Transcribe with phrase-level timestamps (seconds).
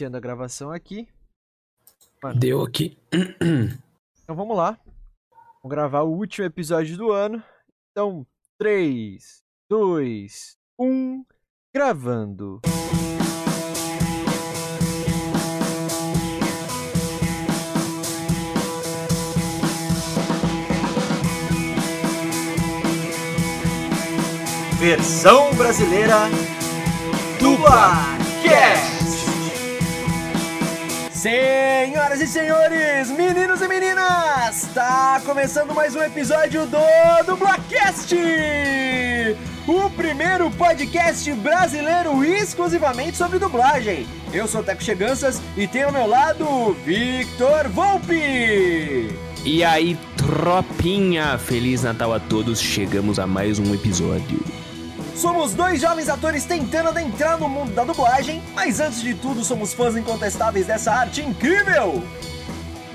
[0.00, 1.06] iniciando a gravação aqui.
[2.22, 2.40] Mano.
[2.40, 2.96] Deu aqui.
[4.22, 4.78] Então vamos lá.
[5.60, 7.42] Vamos gravar o último episódio do ano.
[7.90, 8.24] Então,
[8.56, 11.24] 3, 2, 1,
[11.74, 12.60] gravando.
[24.78, 26.28] Versão brasileira
[27.40, 28.99] do Blackcast.
[31.20, 36.78] Senhoras e senhores, meninos e meninas, está começando mais um episódio do
[37.26, 38.16] Dublacast!
[39.68, 44.06] O primeiro podcast brasileiro exclusivamente sobre dublagem.
[44.32, 49.14] Eu sou o Teco Cheganças e tenho ao meu lado Victor Volpe.
[49.44, 54.42] E aí, tropinha, Feliz Natal a todos, chegamos a mais um episódio.
[55.20, 59.74] Somos dois jovens atores tentando adentrar no mundo da dublagem, mas antes de tudo somos
[59.74, 62.02] fãs incontestáveis dessa arte incrível!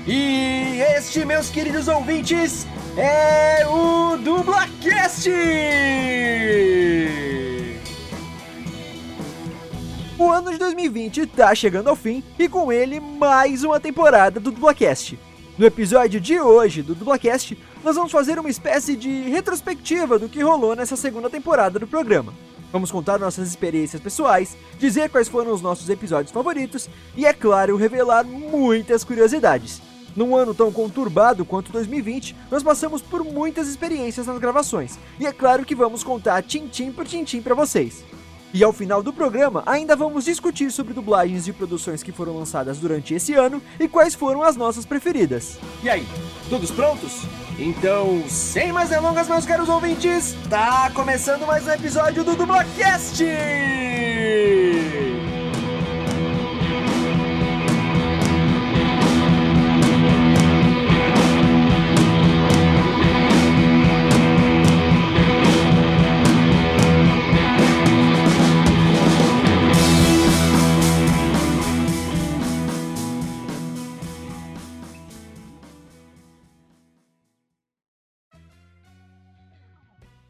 [0.04, 2.66] E este, meus queridos ouvintes,
[2.96, 5.30] é o Dublacast!
[10.18, 14.50] O ano de 2020 está chegando ao fim e com ele mais uma temporada do
[14.50, 15.16] Dublacast.
[15.56, 20.42] No episódio de hoje do Dublacast, nós vamos fazer uma espécie de retrospectiva do que
[20.42, 22.34] rolou nessa segunda temporada do programa.
[22.72, 27.76] Vamos contar nossas experiências pessoais, dizer quais foram os nossos episódios favoritos e, é claro,
[27.76, 29.80] revelar muitas curiosidades.
[30.16, 35.32] Num ano tão conturbado quanto 2020, nós passamos por muitas experiências nas gravações, e é
[35.32, 38.04] claro que vamos contar tintim por tintim para vocês.
[38.56, 42.78] E ao final do programa, ainda vamos discutir sobre dublagens e produções que foram lançadas
[42.78, 45.58] durante esse ano e quais foram as nossas preferidas.
[45.82, 46.06] E aí,
[46.48, 47.20] todos prontos?
[47.58, 53.22] Então, sem mais delongas, meus caros ouvintes, tá começando mais um episódio do Dublacast!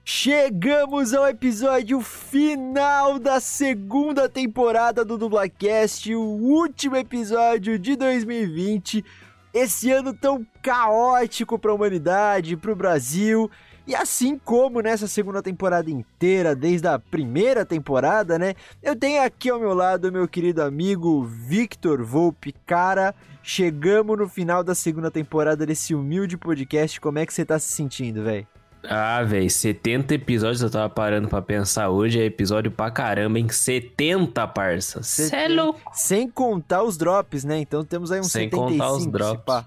[0.08, 9.04] Chegamos ao episódio final da segunda temporada do Dublacast, o último episódio de 2020.
[9.52, 13.50] Esse ano tão caótico para a humanidade, para o Brasil.
[13.84, 18.54] E assim como nessa segunda temporada inteira, desde a primeira temporada, né?
[18.80, 22.54] Eu tenho aqui ao meu lado meu querido amigo Victor Volpe.
[22.64, 23.12] Cara,
[23.42, 27.00] chegamos no final da segunda temporada desse humilde podcast.
[27.00, 28.46] Como é que você tá se sentindo, velho?
[28.88, 32.20] Ah, velho, 70 episódios eu tava parando pra pensar hoje.
[32.20, 33.48] É episódio pra caramba, hein?
[33.48, 35.02] 70, parça.
[35.02, 35.80] Cê é louco.
[35.92, 37.58] Sem contar os drops, né?
[37.58, 38.68] Então temos aí uns Sem 75.
[38.68, 39.64] Sem contar os drops.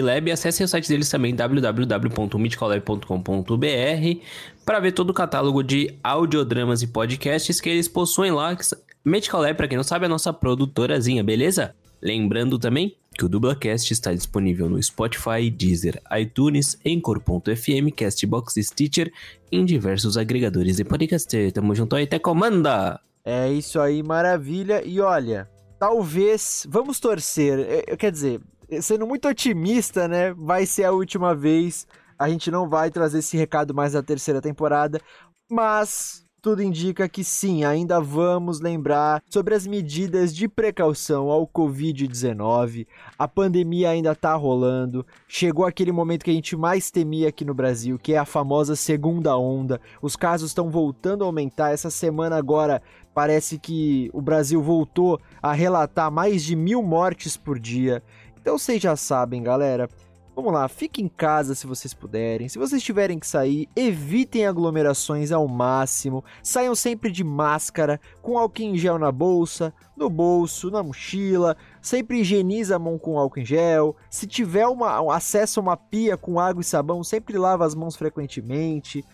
[0.00, 0.28] Lab.
[0.28, 4.20] E acessem o site deles também, www.mythicallab.com.br,
[4.64, 8.56] para ver todo o catálogo de audiodramas e podcasts que eles possuem lá,
[9.04, 11.74] Medical Lab, pra quem não sabe, é a nossa produtorazinha, beleza?
[12.00, 19.12] Lembrando também que o Dublacast está disponível no Spotify, Deezer, iTunes, Anchor.fm, Castbox Stitcher
[19.50, 21.52] em diversos agregadores de podcast.
[21.52, 23.00] Tamo junto aí, até comanda!
[23.24, 24.82] É isso aí, maravilha.
[24.86, 28.40] E olha, talvez, vamos torcer, é, quer dizer,
[28.80, 31.86] sendo muito otimista, né, vai ser a última vez.
[32.16, 35.00] A gente não vai trazer esse recado mais na terceira temporada,
[35.50, 42.86] mas tudo indica que sim, ainda vamos lembrar sobre as medidas de precaução ao Covid-19.
[43.18, 45.04] A pandemia ainda tá rolando.
[45.26, 48.76] Chegou aquele momento que a gente mais temia aqui no Brasil, que é a famosa
[48.76, 49.80] segunda onda.
[50.00, 51.72] Os casos estão voltando a aumentar.
[51.72, 52.80] Essa semana agora
[53.12, 58.02] parece que o Brasil voltou a relatar mais de mil mortes por dia.
[58.40, 59.88] Então vocês já sabem, galera.
[60.38, 62.48] Vamos lá, fiquem em casa se vocês puderem.
[62.48, 66.24] Se vocês tiverem que sair, evitem aglomerações ao máximo.
[66.44, 71.56] Saiam sempre de máscara, com álcool em gel na bolsa, no bolso, na mochila.
[71.82, 73.96] Sempre higieniza a mão com álcool em gel.
[74.08, 77.96] Se tiver uma, acesso a uma pia com água e sabão, sempre lava as mãos
[77.96, 79.04] frequentemente.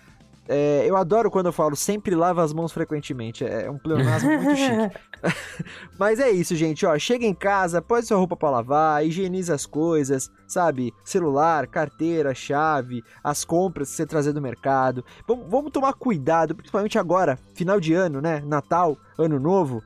[0.47, 3.45] É, eu adoro quando eu falo sempre lava as mãos frequentemente.
[3.45, 4.99] É, é um pleonasmo muito chique.
[5.99, 6.85] Mas é isso, gente.
[6.85, 10.93] Ó, chega em casa, põe sua roupa para lavar, higieniza as coisas, sabe?
[11.05, 15.05] Celular, carteira, chave, as compras que você trazer do mercado.
[15.27, 18.43] Vamos, vamos tomar cuidado, principalmente agora, final de ano, né?
[18.45, 19.83] Natal, ano novo.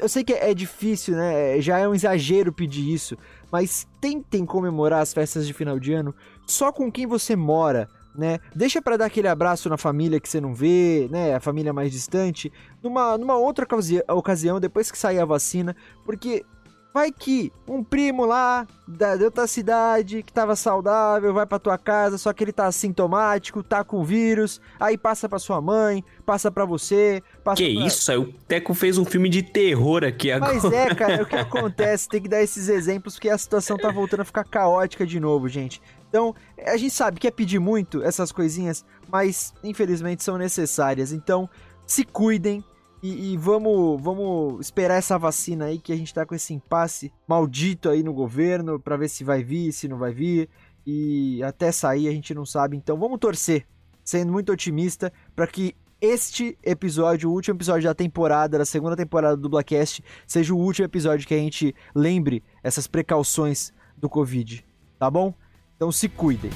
[0.00, 1.60] Eu sei que é difícil, né?
[1.60, 3.16] Já é um exagero pedir isso.
[3.52, 6.14] Mas tentem comemorar as festas de final de ano
[6.46, 7.88] só com quem você mora
[8.20, 8.38] né?
[8.54, 11.34] Deixa para dar aquele abraço na família que você não vê, né?
[11.34, 12.52] A família mais distante,
[12.82, 13.66] numa, numa outra
[14.08, 15.74] ocasião, depois que sair a vacina,
[16.04, 16.44] porque
[16.92, 21.78] vai que um primo lá da, da outra cidade que tava saudável vai para tua
[21.78, 26.50] casa, só que ele tá assintomático, tá com vírus, aí passa para sua mãe, passa
[26.50, 27.86] para você, passa Que pra...
[27.86, 30.52] isso, o Teco fez um filme de terror aqui agora.
[30.52, 33.78] Mas é, cara, é o que acontece, tem que dar esses exemplos porque a situação
[33.78, 35.80] tá voltando a ficar caótica de novo, gente.
[36.10, 36.34] Então,
[36.66, 41.12] a gente sabe que é pedir muito essas coisinhas, mas infelizmente são necessárias.
[41.12, 41.48] Então,
[41.86, 42.64] se cuidem
[43.00, 47.12] e, e, vamos, vamos esperar essa vacina aí que a gente tá com esse impasse
[47.28, 50.50] maldito aí no governo para ver se vai vir, se não vai vir.
[50.84, 52.76] E até sair a gente não sabe.
[52.76, 53.64] Então, vamos torcer,
[54.02, 59.36] sendo muito otimista, para que este episódio, o último episódio da temporada, da segunda temporada
[59.36, 64.66] do Blackcast, seja o último episódio que a gente lembre essas precauções do Covid,
[64.98, 65.32] tá bom?
[65.80, 66.50] Então se cuidem.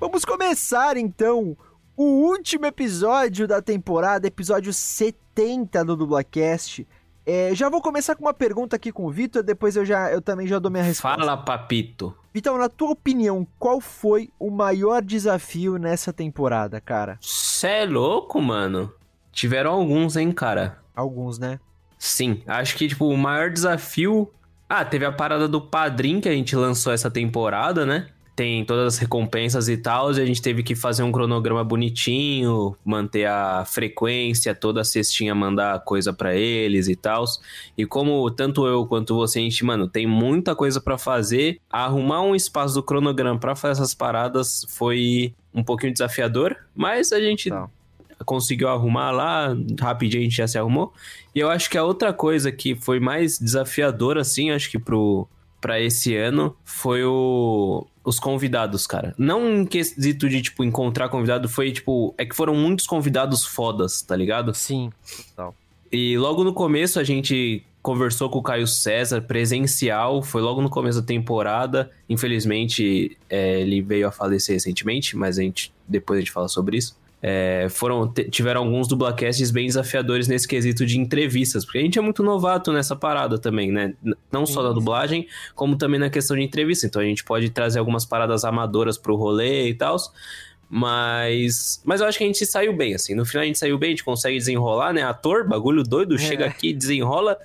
[0.00, 1.56] Vamos começar então
[1.96, 6.88] o último episódio da temporada, episódio 70 do Dublacast.
[7.24, 10.20] É, já vou começar com uma pergunta aqui com o Vitor, depois eu já eu
[10.20, 11.16] também já dou minha resposta.
[11.16, 12.12] Fala, papito.
[12.34, 17.16] Vitor, na tua opinião, qual foi o maior desafio nessa temporada, cara?
[17.20, 18.92] Cê é louco, mano.
[19.30, 20.80] Tiveram alguns, hein, cara?
[20.96, 21.60] Alguns, né?
[22.02, 24.30] Sim, acho que, tipo, o maior desafio.
[24.66, 28.06] Ah, teve a parada do Padrim que a gente lançou essa temporada, né?
[28.34, 32.74] Tem todas as recompensas e tal, e a gente teve que fazer um cronograma bonitinho,
[32.82, 37.26] manter a frequência, toda a cestinha mandar coisa para eles e tal.
[37.76, 42.22] E como tanto eu quanto você, a gente, mano, tem muita coisa para fazer, arrumar
[42.22, 47.50] um espaço do cronograma para fazer essas paradas foi um pouquinho desafiador, mas a gente
[47.50, 47.68] tá
[48.24, 50.92] conseguiu arrumar lá, rapidinho a gente já se arrumou.
[51.34, 55.26] E eu acho que a outra coisa que foi mais desafiadora, assim, acho que pro,
[55.60, 59.14] pra esse ano, foi o, os convidados, cara.
[59.16, 64.02] Não em quesito de, tipo, encontrar convidado, foi, tipo, é que foram muitos convidados fodas,
[64.02, 64.54] tá ligado?
[64.54, 64.90] Sim,
[65.28, 65.54] total.
[65.92, 70.68] E logo no começo a gente conversou com o Caio César presencial, foi logo no
[70.68, 71.90] começo da temporada.
[72.08, 76.76] Infelizmente, é, ele veio a falecer recentemente, mas a gente depois a gente fala sobre
[76.76, 81.98] isso é, foram tiveram alguns dublacasts bem desafiadores nesse quesito de entrevistas, porque a gente
[81.98, 83.94] é muito novato nessa parada também, né?
[84.32, 86.86] Não só da dublagem, como também na questão de entrevista.
[86.86, 89.96] Então a gente pode trazer algumas paradas amadoras pro rolê e tal.
[90.72, 93.12] Mas, mas eu acho que a gente saiu bem, assim.
[93.14, 95.02] No final a gente saiu bem, a gente consegue desenrolar, né?
[95.02, 96.18] Ator, bagulho doido, é.
[96.18, 97.36] chega aqui, desenrola.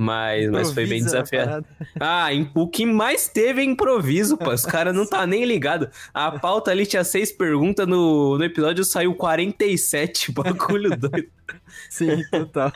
[0.00, 1.64] Mas, mas foi bem desafiador.
[1.98, 4.52] Ah, o que mais teve é improviso, pô.
[4.52, 5.90] Os caras não tá nem ligado.
[6.14, 11.26] A pauta ali tinha seis perguntas, no, no episódio saiu 47, bagulho doido.
[11.90, 12.70] Sim, total.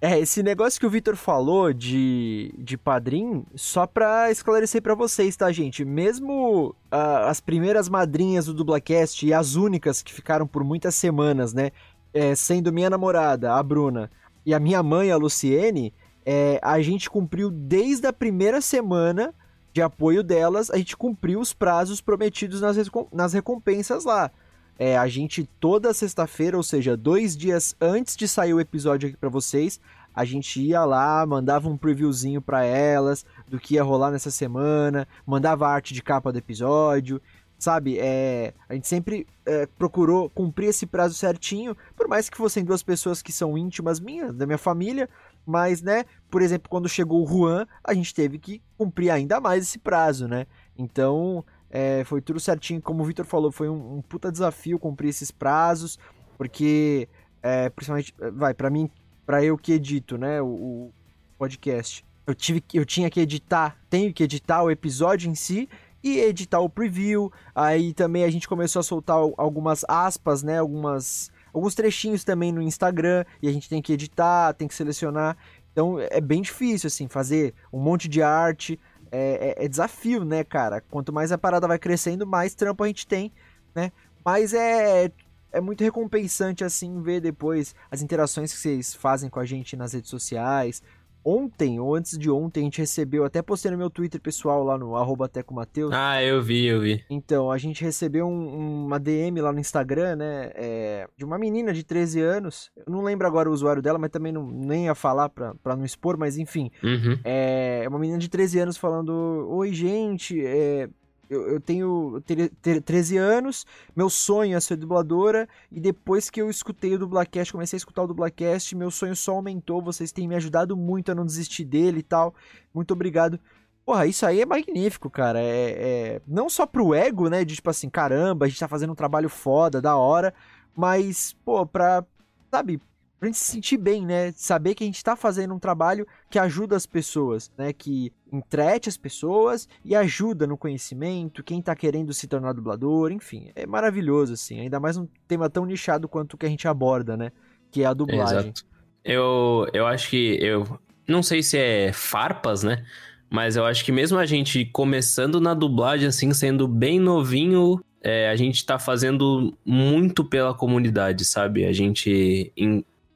[0.00, 5.36] É, esse negócio que o Victor falou de, de padrinho, só pra esclarecer para vocês,
[5.36, 5.84] tá, gente?
[5.84, 11.52] Mesmo uh, as primeiras madrinhas do Dublacast e as únicas que ficaram por muitas semanas,
[11.52, 11.72] né?
[12.14, 14.10] É, sendo minha namorada, a Bruna,
[14.46, 15.92] e a minha mãe, a Luciene
[16.24, 19.34] é, a gente cumpriu desde a primeira semana
[19.72, 22.76] de apoio delas, a gente cumpriu os prazos prometidos nas,
[23.12, 24.30] nas recompensas lá.
[24.78, 29.16] é, a gente toda sexta-feira, ou seja, dois dias antes de sair o episódio aqui
[29.16, 29.80] para vocês,
[30.14, 35.08] a gente ia lá, mandava um previewzinho para elas do que ia rolar nessa semana,
[35.26, 37.20] mandava arte de capa do episódio,
[37.58, 37.98] sabe?
[37.98, 42.82] É, a gente sempre é, procurou cumprir esse prazo certinho, por mais que fossem duas
[42.82, 45.08] pessoas que são íntimas minhas, da minha família,
[45.46, 49.62] mas, né, por exemplo, quando chegou o Juan, a gente teve que cumprir ainda mais
[49.62, 50.46] esse prazo, né?
[50.76, 55.08] Então, é, foi tudo certinho, como o Victor falou, foi um, um puta desafio cumprir
[55.08, 55.98] esses prazos,
[56.38, 57.08] porque,
[57.42, 58.88] é, principalmente, vai, para mim,
[59.26, 60.92] para eu que edito, né, o, o,
[61.36, 65.68] podcast, eu, tive, eu tinha que editar, tenho que editar o episódio em si
[66.02, 71.32] e editar o preview, aí também a gente começou a soltar algumas aspas, né, algumas,
[71.54, 75.36] alguns trechinhos também no Instagram, e a gente tem que editar, tem que selecionar,
[75.72, 78.78] então é bem difícil, assim, fazer um monte de arte,
[79.10, 80.80] é, é, é, desafio, né, cara?
[80.80, 83.32] Quanto mais a parada vai crescendo, mais trampo a gente tem,
[83.74, 83.92] né?
[84.24, 85.10] Mas é,
[85.52, 89.92] é muito recompensante, assim, ver depois as interações que vocês fazem com a gente nas
[89.92, 90.82] redes sociais,
[91.24, 94.76] ontem ou antes de ontem a gente recebeu, até postei no meu Twitter pessoal lá
[94.76, 95.92] no arroba Mateus.
[95.92, 97.04] Ah, eu vi, eu vi.
[97.08, 101.72] Então, a gente recebeu um, uma DM lá no Instagram, né, é, de uma menina
[101.72, 104.94] de 13 anos, eu não lembro agora o usuário dela, mas também não, nem ia
[104.94, 107.18] falar pra, pra não expor, mas enfim, uhum.
[107.24, 109.12] é uma menina de 13 anos falando,
[109.50, 110.88] oi gente, é,
[111.34, 116.48] eu, eu tenho ter, 13 anos, meu sonho é ser dubladora, e depois que eu
[116.48, 120.36] escutei o Dublacast, comecei a escutar o Dublacast, meu sonho só aumentou, vocês têm me
[120.36, 122.34] ajudado muito a não desistir dele e tal.
[122.72, 123.38] Muito obrigado.
[123.84, 125.40] Porra, isso aí é magnífico, cara.
[125.40, 125.70] É,
[126.16, 127.44] é, não só pro ego, né?
[127.44, 130.32] De tipo assim, caramba, a gente tá fazendo um trabalho foda, da hora.
[130.74, 132.04] Mas, pô, pra,
[132.50, 132.80] sabe,
[133.18, 134.32] pra gente se sentir bem, né?
[134.32, 137.72] Saber que a gente tá fazendo um trabalho que ajuda as pessoas, né?
[137.72, 143.50] Que entrete as pessoas e ajuda no conhecimento, quem tá querendo se tornar dublador, enfim.
[143.54, 144.60] É maravilhoso, assim.
[144.60, 147.32] Ainda mais um tema tão nichado quanto o que a gente aborda, né?
[147.70, 148.38] Que é a dublagem.
[148.38, 148.64] Exato.
[149.04, 150.38] Eu, eu acho que.
[150.40, 152.84] Eu não sei se é farpas, né?
[153.30, 158.28] Mas eu acho que mesmo a gente começando na dublagem, assim, sendo bem novinho, é,
[158.28, 161.64] a gente tá fazendo muito pela comunidade, sabe?
[161.64, 162.52] A gente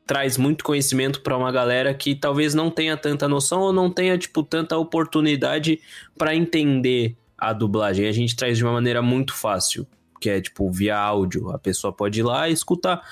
[0.08, 4.16] traz muito conhecimento para uma galera que talvez não tenha tanta noção ou não tenha
[4.16, 5.80] tipo tanta oportunidade
[6.16, 8.08] para entender a dublagem.
[8.08, 9.86] A gente traz de uma maneira muito fácil,
[10.18, 11.50] que é tipo via áudio.
[11.50, 13.02] A pessoa pode ir lá e escutar.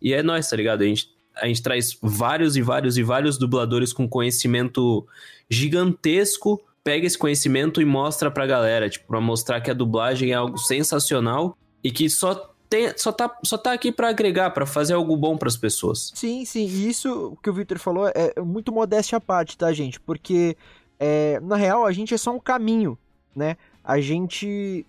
[0.00, 0.80] E é nós, tá ligado?
[0.80, 5.06] A gente, a gente traz vários e vários e vários dubladores com conhecimento
[5.50, 6.58] gigantesco.
[6.82, 10.56] Pega esse conhecimento e mostra pra galera, tipo, pra mostrar que a dublagem é algo
[10.56, 15.16] sensacional e que só tem, só, tá, só tá aqui para agregar, para fazer algo
[15.16, 16.12] bom para as pessoas.
[16.14, 16.66] Sim, sim.
[16.66, 20.00] E isso que o Victor falou é muito modéstia à parte, tá, gente?
[20.00, 20.56] Porque,
[20.98, 22.98] é, na real, a gente é só um caminho,
[23.34, 23.56] né?
[23.84, 24.84] A gente,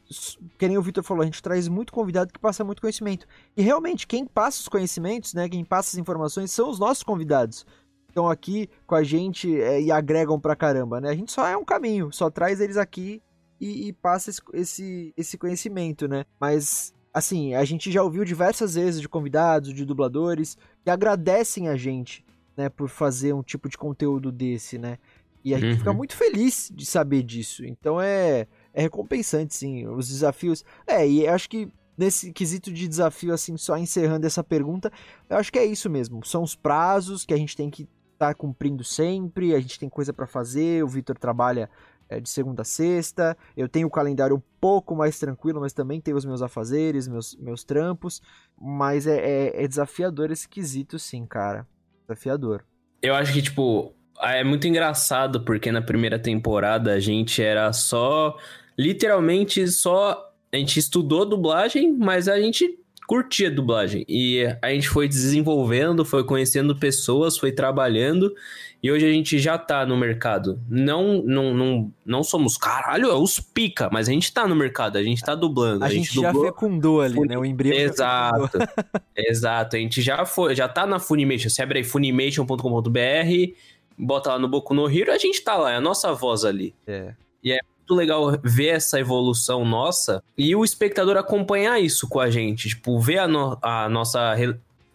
[0.58, 3.28] que nem o Victor falou, a gente traz muito convidado que passa muito conhecimento.
[3.56, 5.48] E realmente, quem passa os conhecimentos, né?
[5.48, 7.64] Quem passa as informações são os nossos convidados.
[8.10, 11.10] Estão aqui com a gente é, e agregam pra caramba, né?
[11.10, 13.22] A gente só é um caminho, só traz eles aqui
[13.62, 16.26] e, e passa esse, esse, esse conhecimento, né?
[16.40, 21.76] Mas assim, a gente já ouviu diversas vezes de convidados, de dubladores, que agradecem a
[21.76, 22.24] gente,
[22.56, 24.98] né, por fazer um tipo de conteúdo desse, né?
[25.44, 25.78] E a gente uhum.
[25.78, 27.66] fica muito feliz de saber disso.
[27.66, 30.64] Então é, é recompensante, sim, os desafios.
[30.86, 34.92] É, e acho que nesse quesito de desafio, assim, só encerrando essa pergunta,
[35.30, 36.24] eu acho que é isso mesmo.
[36.26, 37.84] São os prazos que a gente tem que
[38.14, 41.70] estar tá cumprindo sempre, a gente tem coisa para fazer, o Vitor trabalha
[42.10, 43.38] é, de segunda a sexta.
[43.56, 47.36] Eu tenho o calendário um pouco mais tranquilo, mas também tenho os meus afazeres, meus,
[47.36, 48.22] meus trampos.
[48.60, 51.68] Mas é, é, é desafiador esse quesito, sim, cara.
[52.08, 52.64] Desafiador.
[53.02, 58.38] Eu acho que, tipo, é muito engraçado porque na primeira temporada a gente era só.
[58.78, 60.24] Literalmente só.
[60.52, 64.06] A gente estudou dublagem, mas a gente curtia dublagem.
[64.08, 68.36] E a gente foi desenvolvendo, foi conhecendo pessoas, foi trabalhando.
[68.84, 70.62] E hoje a gente já tá no mercado.
[70.70, 74.98] Não, não, não, não somos, caralho, é os pica, mas a gente tá no mercado,
[74.98, 75.84] a gente tá dublando.
[75.84, 77.38] A, a gente, gente já fecundou ali, né?
[77.38, 77.76] O embrião.
[77.76, 78.60] Exato.
[79.16, 79.78] Exato.
[79.78, 81.50] A gente já foi, já tá na Funimation.
[81.50, 83.54] Você abre aí funimation.com.br,
[83.98, 86.76] bota lá no Boku no Hero, a gente tá lá, é a nossa voz ali.
[86.86, 87.16] É.
[87.42, 92.30] E é muito legal ver essa evolução nossa e o espectador acompanhar isso com a
[92.30, 92.68] gente.
[92.68, 94.36] Tipo, ver a, no, a nossa.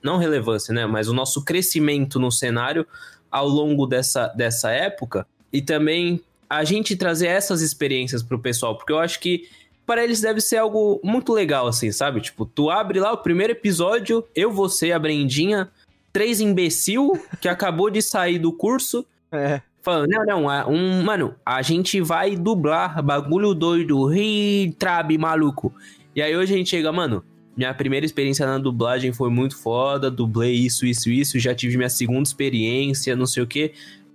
[0.03, 0.85] Não relevância, né?
[0.85, 2.87] Mas o nosso crescimento no cenário
[3.31, 6.21] ao longo dessa, dessa época e também
[6.51, 9.49] a gente trazer essas experiências pro pessoal, porque eu acho que
[9.87, 12.21] para eles deve ser algo muito legal, assim, sabe?
[12.21, 15.71] Tipo, tu abre lá o primeiro episódio, eu, você, a Brendinha,
[16.13, 19.07] três imbecil que acabou de sair do curso.
[19.31, 19.63] É.
[19.83, 25.75] Falando, não, não, um, mano, a gente vai dublar bagulho doido, ri, trabe, maluco.
[26.15, 27.25] E aí hoje a gente chega, mano,
[27.57, 31.91] minha primeira experiência na dublagem foi muito foda, dublei isso, isso, isso, já tive minha
[31.91, 33.73] segunda experiência, não sei o quê.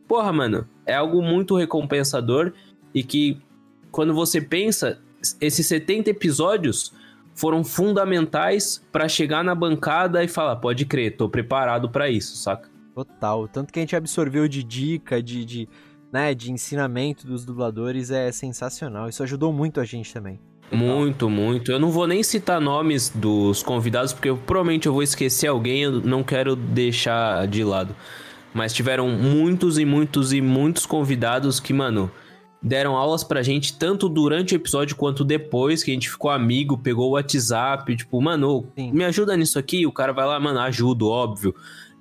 [0.08, 2.54] Porra, mano, é algo muito recompensador
[2.94, 3.38] e que
[3.92, 5.00] quando você pensa,
[5.42, 6.94] esses 70 episódios
[7.36, 12.77] foram fundamentais para chegar na bancada e falar, pode crer, tô preparado para isso, saca?
[12.98, 13.48] Total.
[13.48, 15.70] Tanto que a gente absorveu de dica, de, de,
[16.12, 19.08] né, de ensinamento dos dubladores é sensacional.
[19.08, 20.40] Isso ajudou muito a gente também.
[20.72, 21.72] Muito, muito.
[21.72, 25.84] Eu não vou nem citar nomes dos convidados, porque eu, provavelmente eu vou esquecer alguém,
[25.84, 27.96] eu não quero deixar de lado.
[28.52, 32.10] Mas tiveram muitos e muitos e muitos convidados que, mano,
[32.64, 36.80] deram aulas pra gente, tanto durante o episódio quanto depois, que a gente ficou amigo,
[36.80, 38.92] pegou o WhatsApp, tipo, mano, Sim.
[38.92, 41.54] me ajuda nisso aqui, o cara vai lá, mano, ajudo, óbvio.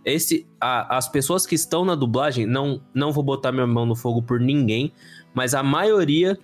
[0.07, 3.97] Esse, a, as pessoas que estão na dublagem, não, não vou botar minha mão no
[3.97, 4.93] fogo por ninguém,
[5.35, 6.39] mas a maioria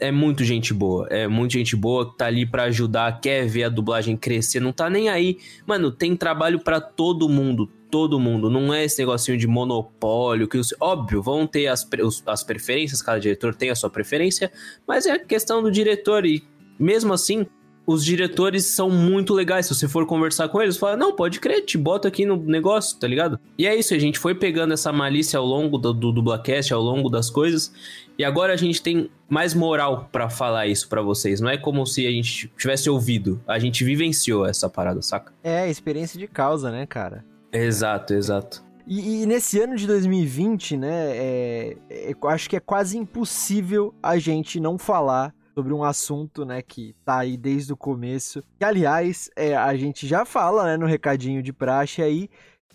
[0.00, 1.06] é muito gente boa.
[1.10, 4.72] É muito gente boa que tá ali para ajudar, quer ver a dublagem crescer, não
[4.72, 5.36] tá nem aí.
[5.66, 8.48] Mano, tem trabalho para todo mundo, todo mundo.
[8.48, 11.86] Não é esse negocinho de monopólio, que os, óbvio, vão ter as,
[12.26, 14.50] as preferências, cada diretor tem a sua preferência,
[14.88, 16.42] mas é questão do diretor e
[16.78, 17.46] mesmo assim,
[17.86, 19.66] os diretores são muito legais.
[19.66, 22.98] Se você for conversar com eles, fala, não, pode crer, te bota aqui no negócio,
[22.98, 23.38] tá ligado?
[23.58, 26.82] E é isso, a gente foi pegando essa malícia ao longo do, do Dublacast, ao
[26.82, 27.72] longo das coisas,
[28.18, 31.40] e agora a gente tem mais moral para falar isso para vocês.
[31.40, 35.32] Não é como se a gente tivesse ouvido, a gente vivenciou essa parada, saca?
[35.42, 37.24] É, experiência de causa, né, cara?
[37.52, 38.62] Exato, exato.
[38.86, 44.18] E, e, nesse ano de 2020, né, é, é, acho que é quase impossível a
[44.18, 48.42] gente não falar sobre um assunto, né, que tá aí desde o começo.
[48.58, 52.28] Que, aliás, é, a gente já fala, né, no recadinho de praxe aí,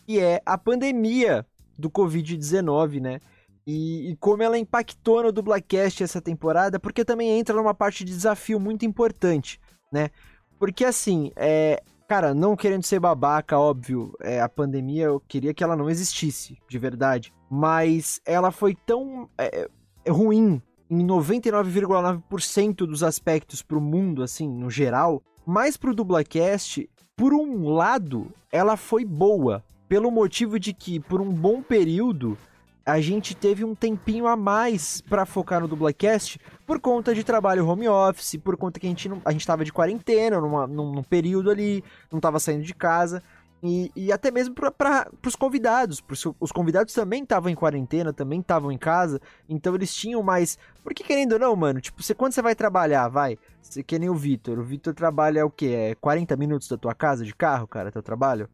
[0.05, 1.45] que é a pandemia
[1.77, 3.19] do Covid-19, né?
[3.65, 8.13] E, e, como ela impactou no Dublacast essa temporada, porque também entra numa parte de
[8.13, 9.59] desafio muito importante,
[9.91, 10.09] né?
[10.57, 15.63] Porque assim, é, cara, não querendo ser babaca, óbvio, é, a pandemia eu queria que
[15.63, 17.33] ela não existisse, de verdade.
[17.49, 19.67] Mas ela foi tão é,
[20.09, 26.89] ruim em 99,9% dos aspectos para o mundo, assim, no geral, mas para o Dublacast,
[27.15, 32.37] por um lado, ela foi boa, pelo motivo de que, por um bom período,
[32.85, 37.67] a gente teve um tempinho a mais para focar no Dublacast por conta de trabalho
[37.67, 40.93] home office, por conta que a gente, não, a gente tava de quarentena numa, num,
[40.93, 43.21] num período ali, não tava saindo de casa.
[43.61, 48.39] E, e até mesmo para os convidados, porque os convidados também estavam em quarentena, também
[48.39, 50.59] estavam em casa, então eles tinham mais.
[50.83, 54.09] Porque querendo ou não, mano, tipo, você, quando você vai trabalhar, vai, você, que nem
[54.09, 55.89] o Vitor, o Vitor trabalha o quê?
[55.91, 58.47] É 40 minutos da tua casa de carro, cara, teu trabalho?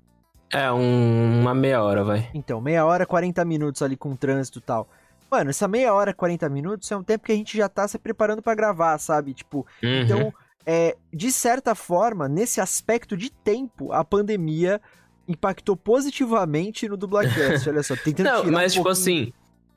[0.52, 2.30] É, um, uma meia hora, vai.
[2.34, 4.88] Então, meia hora, 40 minutos ali com trânsito e tal.
[5.30, 7.98] Mano, essa meia hora, 40 minutos é um tempo que a gente já tá se
[7.98, 9.34] preparando para gravar, sabe?
[9.34, 10.02] Tipo, uhum.
[10.02, 10.34] então
[10.66, 14.82] é, de certa forma, nesse aspecto de tempo, a pandemia
[15.28, 17.68] impactou positivamente no Dublacast.
[17.70, 19.32] Olha só, tentando Não, mas um tipo assim,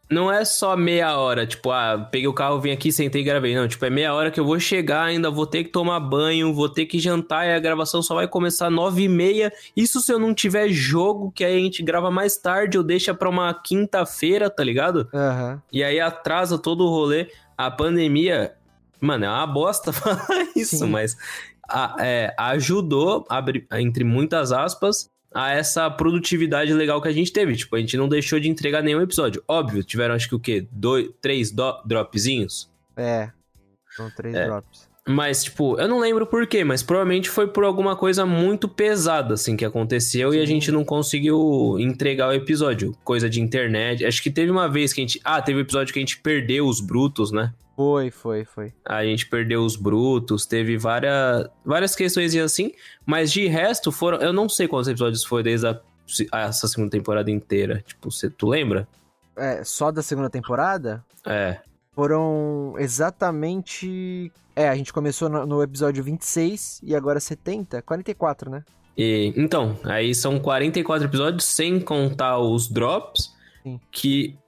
[0.09, 3.55] não é só meia hora, tipo, ah, peguei o carro, vim aqui, sentei e gravei.
[3.57, 6.55] Não, tipo, é meia hora que eu vou chegar, ainda vou ter que tomar banho,
[6.55, 9.53] vou ter que jantar e a gravação só vai começar nove e meia.
[9.77, 13.13] Isso se eu não tiver jogo, que aí a gente grava mais tarde ou deixa
[13.13, 15.09] pra uma quinta-feira, tá ligado?
[15.13, 15.59] Uhum.
[15.73, 17.29] E aí atrasa todo o rolê.
[17.59, 18.55] A pandemia,
[19.01, 20.89] Mano, é uma bosta falar isso, Sim.
[20.89, 21.17] mas
[21.69, 27.57] a, é, ajudou, abre, entre muitas aspas, a essa produtividade legal que a gente teve.
[27.57, 29.43] Tipo, a gente não deixou de entregar nenhum episódio.
[29.47, 30.67] Óbvio, tiveram acho que o quê?
[30.71, 32.71] Dois, três do, dropzinhos?
[32.97, 33.31] É,
[33.95, 34.47] são três é.
[34.47, 34.89] drops.
[35.09, 39.35] Mas, tipo, eu não lembro por quê, mas provavelmente foi por alguma coisa muito pesada,
[39.35, 40.39] assim, que aconteceu Sim.
[40.39, 42.93] e a gente não conseguiu entregar o episódio.
[43.05, 44.05] Coisa de internet.
[44.05, 45.21] Acho que teve uma vez que a gente.
[45.23, 47.53] Ah, teve um episódio que a gente perdeu os brutos, né?
[47.77, 48.73] Foi, foi, foi.
[48.87, 52.73] A gente perdeu os brutos, teve várias, várias questões assim,
[53.05, 54.17] mas de resto foram.
[54.19, 55.79] Eu não sei quantos episódios foi desde a,
[56.33, 57.85] essa segunda temporada inteira.
[57.87, 58.89] Tipo, você, tu lembra?
[59.37, 61.05] É, só da segunda temporada?
[61.27, 61.61] É.
[61.93, 64.33] Foram exatamente.
[64.55, 68.65] É, a gente começou no, no episódio 26 e agora 70, 44, né?
[68.97, 73.35] E, então, aí são 44 episódios sem contar os drops.
[73.63, 73.79] Sim.
[73.91, 74.39] Que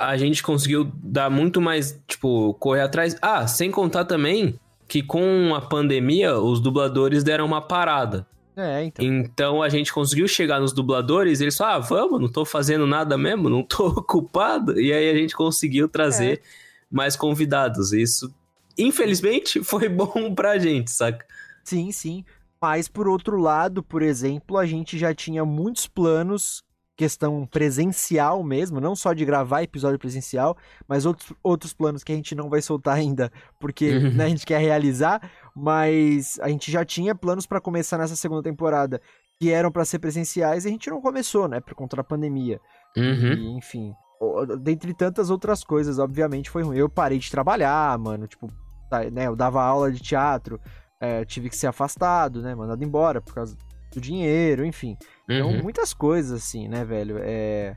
[0.00, 3.16] a gente conseguiu dar muito mais, tipo, correr atrás.
[3.20, 4.58] Ah, sem contar também
[4.88, 8.26] que com a pandemia os dubladores deram uma parada.
[8.56, 9.04] É, então.
[9.04, 13.16] Então a gente conseguiu chegar nos dubladores, eles falaram, ah, vamos, não tô fazendo nada
[13.18, 14.80] mesmo, não tô ocupado.
[14.80, 16.42] E aí a gente conseguiu trazer é.
[16.90, 17.92] mais convidados.
[17.92, 18.34] Isso,
[18.78, 21.26] infelizmente, foi bom pra gente, saca?
[21.62, 22.24] Sim, sim.
[22.60, 26.64] Mas por outro lado, por exemplo, a gente já tinha muitos planos
[27.00, 30.54] questão presencial mesmo, não só de gravar episódio presencial,
[30.86, 34.12] mas outros, outros planos que a gente não vai soltar ainda, porque uhum.
[34.12, 35.18] né, a gente quer realizar.
[35.56, 39.00] Mas a gente já tinha planos para começar nessa segunda temporada
[39.40, 41.58] que eram para ser presenciais e a gente não começou, né?
[41.58, 42.60] Por conta da pandemia.
[42.94, 43.32] Uhum.
[43.32, 43.94] E, enfim,
[44.60, 46.76] dentre tantas outras coisas, obviamente foi ruim.
[46.76, 48.46] Eu parei de trabalhar, mano, tipo,
[48.90, 49.26] tá, né?
[49.26, 50.60] Eu dava aula de teatro,
[51.00, 52.54] é, tive que ser afastado, né?
[52.54, 53.56] Mandado embora por causa
[53.92, 54.96] do dinheiro, enfim.
[55.28, 55.62] Então, Uhum.
[55.62, 57.16] muitas coisas, assim, né, velho?
[57.20, 57.76] É.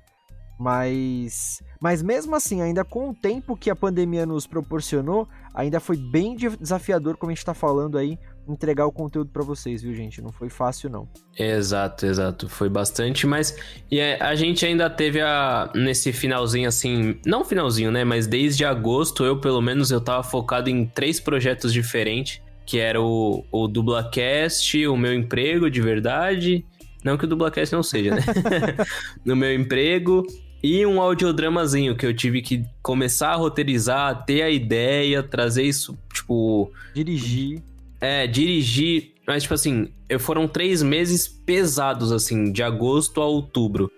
[0.60, 1.62] Mas.
[1.82, 6.36] Mas mesmo assim, ainda com o tempo que a pandemia nos proporcionou, ainda foi bem
[6.36, 10.22] de- desafiador, como a gente tá falando aí, entregar o conteúdo pra vocês, viu, gente?
[10.22, 11.08] Não foi fácil, não.
[11.38, 12.48] Exato, exato.
[12.48, 13.58] Foi bastante, mas
[13.92, 18.64] e é, a gente ainda teve a nesse finalzinho assim, não finalzinho, né, mas desde
[18.64, 23.68] agosto eu pelo menos eu tava focado em três projetos diferentes, que era o, o
[23.68, 26.66] Dublacast, o meu emprego de verdade,
[27.04, 28.22] não que o Dublacast não seja, né?
[29.26, 30.26] no meu emprego
[30.64, 36.00] e um audiodramazinho que eu tive que começar a roteirizar, ter a ideia, trazer isso,
[36.14, 37.62] tipo, Dirigir.
[38.00, 39.12] é, dirigir.
[39.28, 43.92] Mas, tipo assim, foram três meses pesados, assim, de agosto a outubro.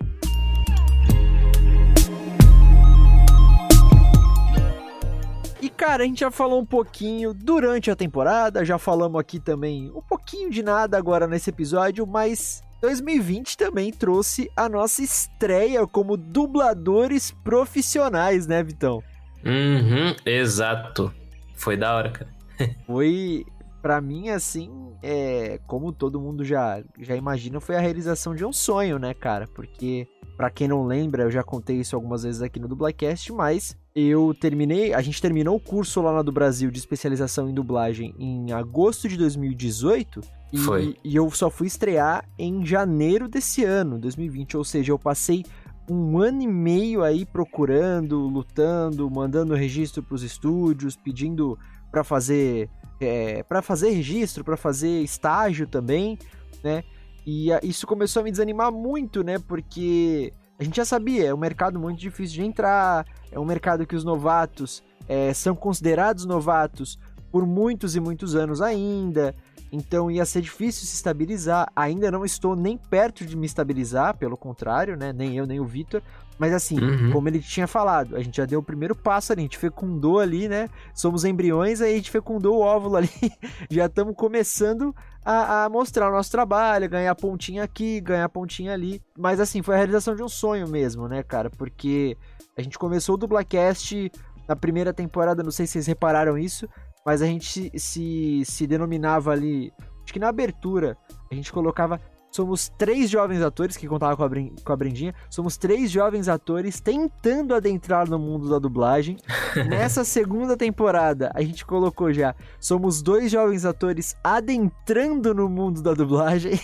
[5.76, 10.00] Cara, a gente já falou um pouquinho durante a temporada, já falamos aqui também um
[10.00, 17.30] pouquinho de nada agora nesse episódio, mas 2020 também trouxe a nossa estreia como dubladores
[17.44, 19.02] profissionais, né, Vitão?
[19.44, 21.12] Uhum, exato.
[21.54, 22.30] Foi da hora, cara.
[22.86, 23.44] Foi,
[23.82, 24.70] pra mim, assim,
[25.02, 29.46] é, como todo mundo já, já imagina, foi a realização de um sonho, né, cara?
[29.54, 33.76] Porque, pra quem não lembra, eu já contei isso algumas vezes aqui no Dublacast, mas
[33.98, 38.52] eu terminei, a gente terminou o curso lá do Brasil de especialização em dublagem em
[38.52, 40.20] agosto de 2018.
[40.52, 40.94] E, Foi.
[41.02, 44.56] e eu só fui estrear em janeiro desse ano, 2020.
[44.58, 45.44] Ou seja, eu passei
[45.88, 51.58] um ano e meio aí procurando, lutando, mandando registro pros estúdios, pedindo
[51.90, 52.68] para fazer
[53.00, 56.18] é, para fazer registro, para fazer estágio também,
[56.62, 56.82] né?
[57.26, 59.38] E a- isso começou a me desanimar muito, né?
[59.38, 63.86] Porque a gente já sabia, é um mercado muito difícil de entrar, é um mercado
[63.86, 66.98] que os novatos é, são considerados novatos
[67.30, 69.34] por muitos e muitos anos ainda.
[69.72, 71.68] Então ia ser difícil se estabilizar.
[71.74, 75.12] Ainda não estou nem perto de me estabilizar, pelo contrário, né?
[75.12, 76.00] Nem eu, nem o Vitor.
[76.38, 77.12] Mas assim, Uhum.
[77.12, 80.18] como ele tinha falado, a gente já deu o primeiro passo ali, a gente fecundou
[80.20, 80.68] ali, né?
[80.94, 83.08] Somos embriões, aí a gente fecundou o óvulo ali.
[83.70, 89.00] já estamos começando a, a mostrar o nosso trabalho, ganhar pontinha aqui, ganhar pontinha ali.
[89.18, 91.48] Mas assim, foi a realização de um sonho mesmo, né, cara?
[91.48, 92.16] Porque
[92.56, 94.12] a gente começou o Dublacast
[94.46, 96.68] na primeira temporada, não sei se vocês repararam isso,
[97.06, 100.98] mas a gente se, se, denominava ali, acho que na abertura,
[101.30, 102.00] a gente colocava.
[102.28, 106.28] Somos três jovens atores, que contava com a, Brin- com a Brendinha, somos três jovens
[106.28, 109.16] atores tentando adentrar no mundo da dublagem.
[109.68, 115.94] Nessa segunda temporada, a gente colocou já, somos dois jovens atores adentrando no mundo da
[115.94, 116.60] dublagem.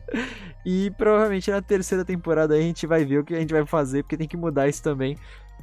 [0.64, 4.04] e provavelmente na terceira temporada a gente vai ver o que a gente vai fazer,
[4.04, 5.18] porque tem que mudar isso também.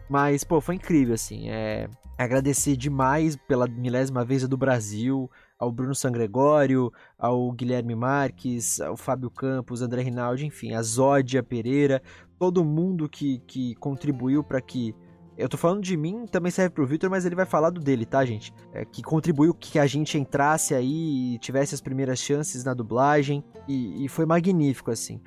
[0.09, 1.49] Mas, pô, foi incrível, assim.
[1.49, 1.87] É...
[2.17, 9.29] Agradecer demais pela milésima vez do Brasil, ao Bruno Sangregório, ao Guilherme Marques, ao Fábio
[9.29, 12.01] Campos, André Rinaldi, enfim, a Zódia Pereira,
[12.37, 14.95] todo mundo que, que contribuiu para que.
[15.37, 18.05] Eu tô falando de mim, também serve pro Victor, mas ele vai falar do dele,
[18.05, 18.53] tá, gente?
[18.73, 23.41] É, que contribuiu que a gente entrasse aí e tivesse as primeiras chances na dublagem.
[23.65, 25.21] E, e foi magnífico, assim.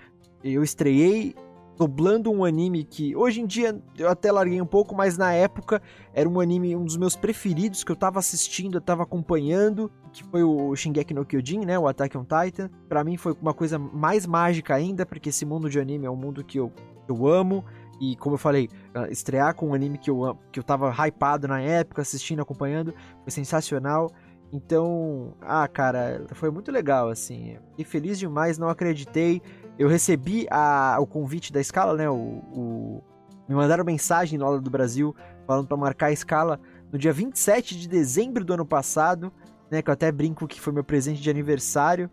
[0.44, 1.34] Eu estreiei
[1.76, 5.80] dublando um anime que hoje em dia eu até larguei um pouco, mas na época
[6.12, 10.22] era um anime, um dos meus preferidos que eu tava assistindo, eu tava acompanhando, que
[10.24, 12.70] foi o Shingeki no Kyojin, né, o Attack on Titan.
[12.88, 16.16] Pra mim foi uma coisa mais mágica ainda, porque esse mundo de anime é um
[16.16, 16.72] mundo que eu,
[17.08, 17.64] eu amo.
[18.00, 21.46] E como eu falei, ah, estrear com um anime que eu, que eu tava hypado
[21.46, 24.10] na época, assistindo, acompanhando, foi sensacional.
[24.52, 27.56] Então, ah, cara, foi muito legal, assim.
[27.70, 29.40] Fiquei feliz demais, não acreditei.
[29.78, 32.08] Eu recebi a- o convite da escala, né?
[32.08, 33.02] O, o-
[33.48, 35.14] me mandaram mensagem lá do Brasil
[35.46, 36.60] falando pra marcar a escala
[36.92, 39.32] no dia 27 de dezembro do ano passado,
[39.70, 39.82] né?
[39.82, 42.10] Que eu até brinco que foi meu presente de aniversário,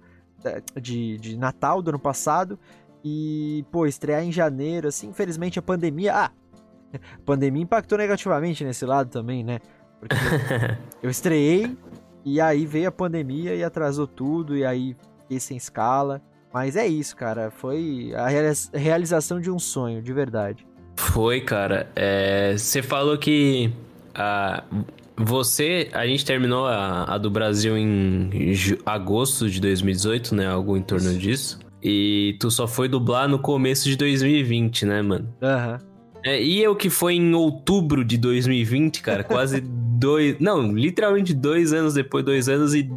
[0.81, 2.57] de, de Natal do ano passado.
[3.03, 6.13] E, pô, estrear em janeiro, assim, infelizmente a pandemia.
[6.15, 6.31] Ah!
[6.93, 9.59] A pandemia impactou negativamente nesse lado também, né?
[9.99, 10.15] Porque
[11.03, 11.77] eu estreiei
[12.25, 16.21] e aí veio a pandemia e atrasou tudo, e aí fiquei sem escala.
[16.53, 17.51] Mas é isso, cara.
[17.51, 20.65] Foi a realiza- realização de um sonho, de verdade.
[20.95, 21.89] Foi, cara.
[21.95, 23.71] É, Você falou que
[24.15, 24.63] ah,
[25.15, 25.89] você.
[25.93, 30.47] A gente terminou a, a do Brasil em ju- agosto de 2018, né?
[30.47, 31.59] Algo em torno disso.
[31.81, 35.33] E tu só foi dublar no começo de 2020, né, mano?
[35.41, 35.79] Aham.
[36.25, 39.61] É, e eu que foi em outubro de 2020, cara, quase
[39.97, 40.35] dois.
[40.39, 42.89] Não, literalmente dois anos depois, dois anos e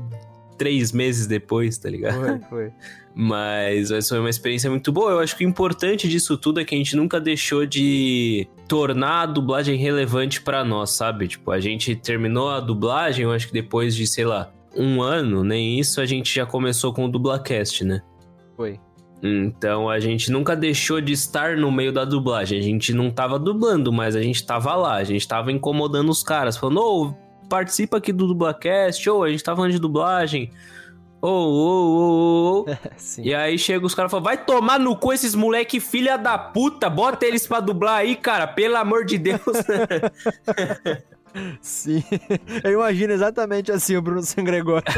[0.57, 2.19] três meses depois, tá ligado?
[2.21, 2.73] Foi, foi.
[3.15, 5.13] Mas essa foi uma experiência muito boa.
[5.13, 9.23] Eu acho que o importante disso tudo é que a gente nunca deixou de tornar
[9.23, 11.29] a dublagem relevante para nós, sabe?
[11.29, 15.45] Tipo, a gente terminou a dublagem, eu acho que depois de, sei lá, um ano,
[15.45, 18.01] nem isso, a gente já começou com o Dublacast, né?
[18.57, 18.81] Foi.
[19.23, 22.59] Então a gente nunca deixou de estar no meio da dublagem.
[22.59, 26.25] A gente não tava dublando, mas a gente tava lá, a gente tava incomodando os
[26.25, 27.15] caras, falando, ô, oh,
[27.53, 30.51] participa aqui do Dublacast, ou oh, a gente tá falando de dublagem.
[31.21, 32.65] Ô, ô, ô, ô.
[33.19, 36.39] E aí chega os caras e falam: vai tomar no cu esses moleque filha da
[36.39, 39.43] puta, bota eles pra dublar aí, cara, pelo amor de Deus.
[41.61, 42.03] Sim,
[42.65, 44.87] eu imagino exatamente assim o Bruno Sangregório.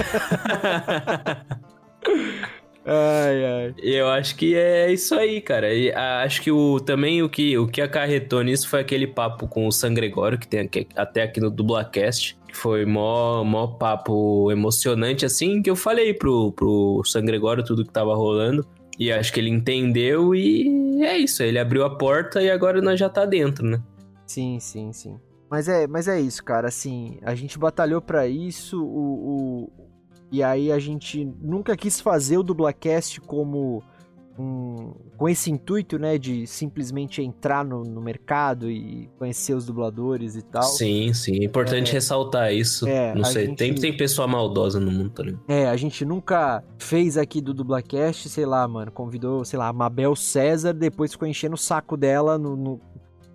[2.87, 3.75] Ai, ai.
[3.79, 5.73] Eu acho que é isso aí, cara.
[5.73, 9.67] E acho que o, também o que, o que acarretou nisso foi aquele papo com
[9.67, 12.37] o San Gregório, que tem aqui, até aqui no Dublacast.
[12.55, 17.93] Foi mó, mó papo emocionante, assim, que eu falei pro, pro San Gregório tudo que
[17.93, 18.67] tava rolando.
[18.99, 21.43] E acho que ele entendeu e é isso.
[21.43, 23.83] Ele abriu a porta e agora nós já tá dentro, né?
[24.27, 25.19] Sim, sim, sim.
[25.51, 26.69] Mas é, mas é isso, cara.
[26.69, 28.83] Assim, a gente batalhou para isso.
[28.83, 29.73] O, o,
[30.31, 33.83] e aí a gente nunca quis fazer o Dublacast como
[34.39, 40.35] um, com esse intuito, né, de simplesmente entrar no, no, mercado e conhecer os dubladores
[40.35, 40.63] e tal.
[40.63, 42.87] Sim, sim, é importante é, ressaltar isso.
[42.87, 45.39] É, Não sei, gente, tem, tem pessoa maldosa no mundo também.
[45.47, 49.73] É, a gente nunca fez aqui do Dublacast, sei lá, mano, convidou, sei lá, a
[49.73, 52.81] Mabel César, depois ficou enchendo o saco dela no, no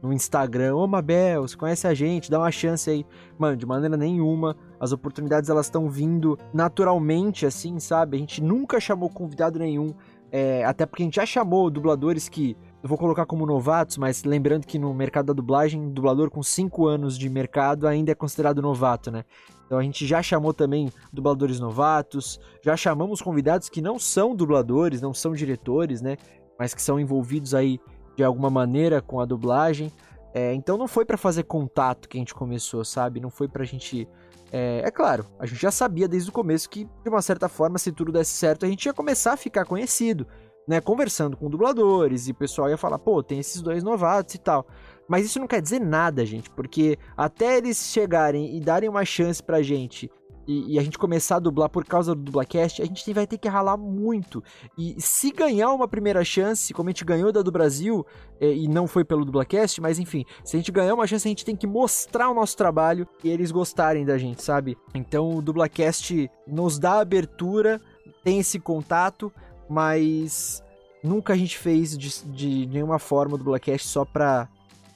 [0.02, 3.06] no Instagram, ô Mabel, você conhece a gente, dá uma chance aí.
[3.38, 8.18] Mano, de maneira nenhuma, as oportunidades elas estão vindo naturalmente, assim, sabe?
[8.18, 9.94] A gente nunca chamou convidado nenhum,
[10.32, 14.24] é, até porque a gente já chamou dubladores que eu vou colocar como novatos, mas
[14.24, 18.62] lembrando que no mercado da dublagem, dublador com 5 anos de mercado ainda é considerado
[18.62, 19.24] novato, né?
[19.66, 25.02] Então a gente já chamou também dubladores novatos, já chamamos convidados que não são dubladores,
[25.02, 26.18] não são diretores, né?
[26.58, 27.80] Mas que são envolvidos aí
[28.16, 29.92] de alguma maneira com a dublagem.
[30.34, 33.20] É, então não foi para fazer contato que a gente começou, sabe?
[33.20, 34.08] Não foi pra gente.
[34.52, 37.78] É, é, claro, a gente já sabia desde o começo que, de uma certa forma,
[37.78, 40.26] se tudo desse certo, a gente ia começar a ficar conhecido,
[40.68, 40.82] né?
[40.82, 44.68] Conversando com dubladores e o pessoal ia falar, pô, tem esses dois novatos e tal.
[45.08, 49.42] Mas isso não quer dizer nada, gente, porque até eles chegarem e darem uma chance
[49.42, 50.10] pra gente
[50.50, 53.38] e, e, a gente começar a dublar por causa do Dublacast, a gente vai ter
[53.38, 54.44] que ralar muito.
[54.76, 58.04] E se ganhar uma primeira chance, como a gente ganhou da do Brasil,
[58.42, 61.30] é, e não foi pelo Dublacast, mas enfim, se a gente ganhar uma chance, a
[61.30, 64.76] gente tem que mostrar o nosso trabalho e eles gostarem da gente, sabe?
[64.96, 67.80] Então o Dublacast nos dá abertura,
[68.24, 69.32] tem esse contato,
[69.70, 70.64] mas
[71.04, 74.50] nunca a gente fez de, de nenhuma forma o Dublacast só pra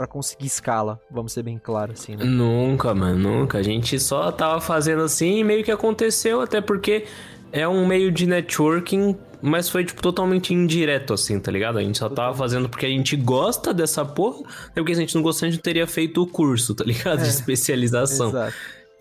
[0.03, 2.25] para conseguir escala, vamos ser bem claros assim, né?
[2.25, 3.59] Nunca, mano, nunca.
[3.59, 7.05] A gente só tava fazendo assim e meio que aconteceu, até porque
[7.53, 11.77] é um meio de networking, mas foi, tipo, totalmente indireto, assim, tá ligado?
[11.77, 15.05] A gente só tava fazendo porque a gente gosta dessa porra, é porque se a
[15.05, 17.19] gente não gostasse, a gente teria feito o curso, tá ligado?
[17.19, 18.27] É, de especialização.
[18.27, 18.53] Exato.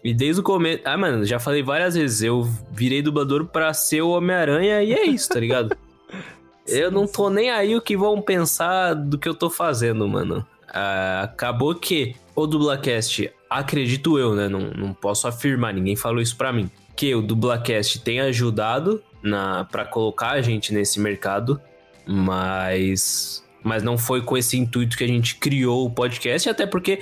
[0.05, 0.83] E desde o começo.
[0.85, 5.05] Ah, mano, já falei várias vezes, eu virei dublador pra ser o Homem-Aranha e é
[5.05, 5.77] isso, tá ligado?
[6.69, 10.47] eu não tô nem aí o que vão pensar do que eu tô fazendo, mano.
[10.73, 14.49] Uh, acabou que o Dublacast, acredito eu, né?
[14.49, 16.71] Não, não posso afirmar, ninguém falou isso para mim.
[16.97, 21.61] Que o Dublacast tem ajudado na para colocar a gente nesse mercado,
[22.07, 27.01] mas mas não foi com esse intuito que a gente criou o podcast, até porque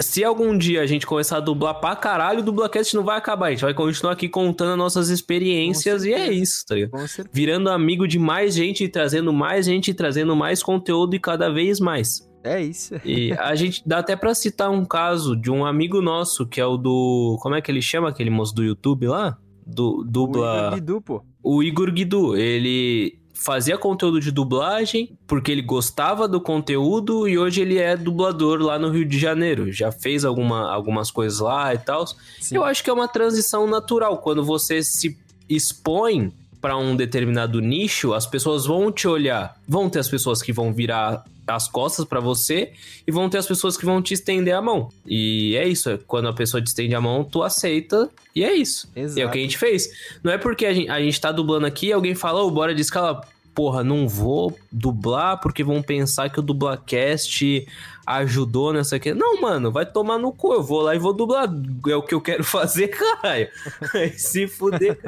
[0.00, 3.46] se algum dia a gente começar a dublar pra caralho, o Dublacast não vai acabar.
[3.46, 6.92] A gente vai continuar aqui contando nossas experiências e é isso, tá ligado?
[7.32, 12.28] Virando amigo de mais gente, trazendo mais gente, trazendo mais conteúdo e cada vez mais.
[12.44, 12.94] É isso.
[13.02, 16.66] E a gente dá até para citar um caso de um amigo nosso, que é
[16.66, 17.38] o do.
[17.40, 19.38] Como é que ele chama aquele moço do YouTube lá?
[19.66, 20.44] Do, dubla.
[20.44, 21.24] O Igor Guidu, pô.
[21.42, 22.36] O Igor Guidu.
[22.36, 28.60] Ele fazia conteúdo de dublagem porque ele gostava do conteúdo e hoje ele é dublador
[28.60, 29.72] lá no Rio de Janeiro.
[29.72, 32.04] Já fez alguma, algumas coisas lá e tal.
[32.52, 34.18] Eu acho que é uma transição natural.
[34.18, 36.30] Quando você se expõe
[36.60, 39.56] para um determinado nicho, as pessoas vão te olhar.
[39.66, 42.72] Vão ter as pessoas que vão virar as costas para você
[43.06, 44.90] e vão ter as pessoas que vão te estender a mão.
[45.06, 48.52] E é isso, é quando a pessoa te estende a mão, tu aceita e é
[48.54, 48.90] isso.
[48.94, 49.18] Exato.
[49.18, 49.88] E é o que a gente fez.
[50.22, 52.50] Não é porque a gente, a gente tá dublando aqui e alguém fala, ô, oh,
[52.50, 53.20] bora de escala.
[53.54, 57.64] Porra, não vou dublar porque vão pensar que o Dublacast
[58.04, 59.14] ajudou nessa aqui.
[59.14, 60.54] Não, mano, vai tomar no cu.
[60.54, 61.48] Eu vou lá e vou dublar.
[61.88, 63.48] É o que eu quero fazer, caralho.
[64.18, 64.98] Se fuder.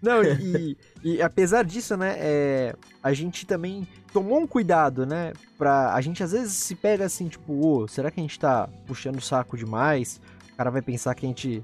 [0.00, 5.32] Não, e, e apesar disso, né, é, a gente também tomou um cuidado, né?
[5.56, 8.68] Pra, a gente às vezes se pega assim, tipo, oh, será que a gente tá
[8.86, 10.20] puxando o saco demais?
[10.52, 11.62] O cara vai pensar que a gente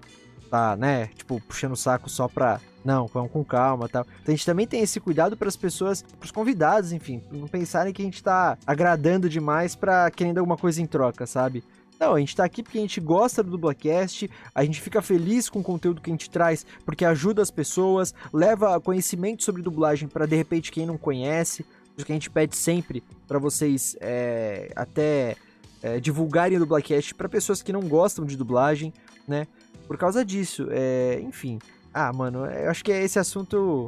[0.51, 2.61] tá, né, tipo, puxando o saco só pra.
[2.85, 4.07] Não, vamos com calma tal.
[4.23, 7.94] Então a gente também tem esse cuidado para as pessoas, pros convidados, enfim, não pensarem
[7.94, 11.64] que a gente tá agradando demais pra querendo alguma coisa em troca, sabe?
[12.04, 15.48] Não, a gente tá aqui porque a gente gosta do Dublacast, a gente fica feliz
[15.48, 20.06] com o conteúdo que a gente traz, porque ajuda as pessoas, leva conhecimento sobre dublagem
[20.06, 21.64] para de repente quem não conhece,
[21.96, 25.34] isso que a gente pede sempre para vocês é, até
[25.82, 28.92] é, divulgarem o Dublacast para pessoas que não gostam de dublagem,
[29.26, 29.46] né?
[29.86, 31.58] Por causa disso, é, enfim.
[31.92, 33.86] Ah, mano, eu acho que esse assunto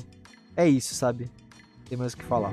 [0.57, 1.31] é isso, sabe?
[1.87, 2.50] Tem mais o que falar.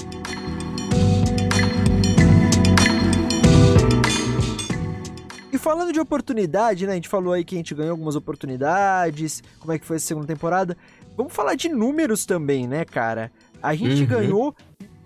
[5.63, 6.91] Falando de oportunidade, né?
[6.91, 10.05] A gente falou aí que a gente ganhou algumas oportunidades, como é que foi essa
[10.05, 10.75] segunda temporada.
[11.15, 13.31] Vamos falar de números também, né, cara?
[13.61, 14.07] A gente uhum.
[14.07, 14.55] ganhou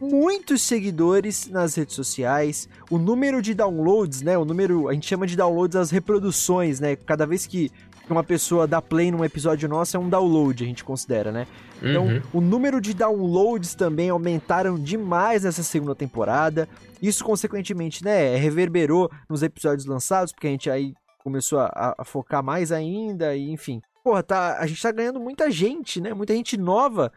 [0.01, 4.35] muitos seguidores nas redes sociais, o número de downloads, né?
[4.35, 6.95] O número, a gente chama de downloads as reproduções, né?
[6.95, 7.71] Cada vez que
[8.13, 11.47] uma pessoa dá play num episódio nosso é um download, a gente considera, né?
[11.81, 12.21] Então, uhum.
[12.33, 16.67] o número de downloads também aumentaram demais nessa segunda temporada.
[17.01, 22.43] Isso, consequentemente, né, reverberou nos episódios lançados, porque a gente aí começou a, a focar
[22.43, 23.81] mais ainda, e enfim.
[24.03, 26.13] Porra, tá, a gente tá ganhando muita gente, né?
[26.13, 27.11] Muita gente nova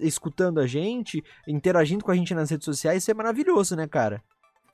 [0.00, 3.04] escutando a gente, interagindo com a gente nas redes sociais.
[3.04, 4.20] Isso é maravilhoso, né, cara?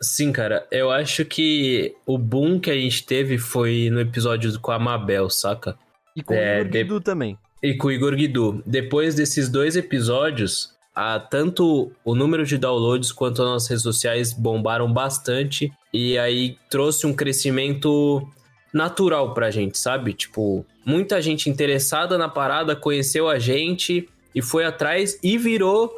[0.01, 0.67] Sim, cara.
[0.71, 5.29] Eu acho que o boom que a gente teve foi no episódio com a Mabel,
[5.29, 5.77] saca?
[6.15, 7.05] E com é, o Igor Guidu de...
[7.05, 7.39] também.
[7.63, 8.63] E com o Igor Guidu.
[8.65, 14.33] Depois desses dois episódios, a, tanto o número de downloads quanto as nossas redes sociais
[14.33, 15.73] bombaram bastante.
[15.93, 18.27] E aí trouxe um crescimento
[18.73, 20.13] natural pra gente, sabe?
[20.13, 25.93] Tipo, muita gente interessada na parada conheceu a gente e foi atrás e virou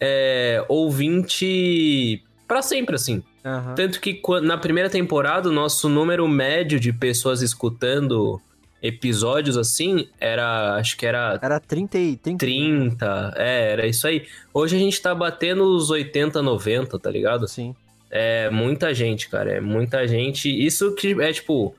[0.00, 3.22] é, ouvinte para sempre, assim.
[3.44, 3.74] Uhum.
[3.74, 8.40] Tanto que na primeira temporada, o nosso número médio de pessoas escutando
[8.84, 10.76] episódios assim era.
[10.76, 11.38] Acho que era.
[11.42, 12.38] Era 30 e 30.
[12.38, 14.26] 30, é, era isso aí.
[14.52, 17.48] Hoje a gente tá batendo os 80, 90, tá ligado?
[17.48, 17.74] Sim.
[18.10, 19.52] É muita gente, cara.
[19.52, 20.48] É muita gente.
[20.48, 21.74] Isso que é tipo.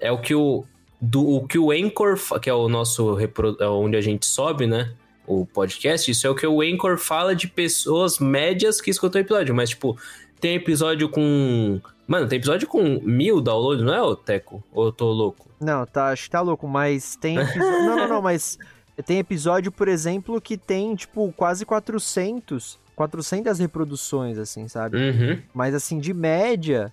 [0.00, 0.64] É o que o.
[1.00, 3.16] Do, o que o Anchor, que é o nosso.
[3.60, 4.92] É onde a gente sobe, né?
[5.26, 9.24] O podcast, isso é o que o Anchor fala de pessoas médias que escutam o
[9.24, 9.54] episódio.
[9.54, 9.96] Mas, tipo,
[10.40, 11.80] tem episódio com.
[12.06, 14.62] Mano, tem episódio com mil downloads, não é, ô Teco?
[14.72, 15.48] Ou eu tô louco?
[15.60, 17.60] Não, tá, acho que tá louco, mas tem episódio...
[17.84, 18.58] não, não, não, mas
[19.04, 24.96] tem episódio, por exemplo, que tem, tipo, quase 400, 400 reproduções, assim, sabe?
[24.96, 25.42] Uhum.
[25.52, 26.92] Mas, assim, de média,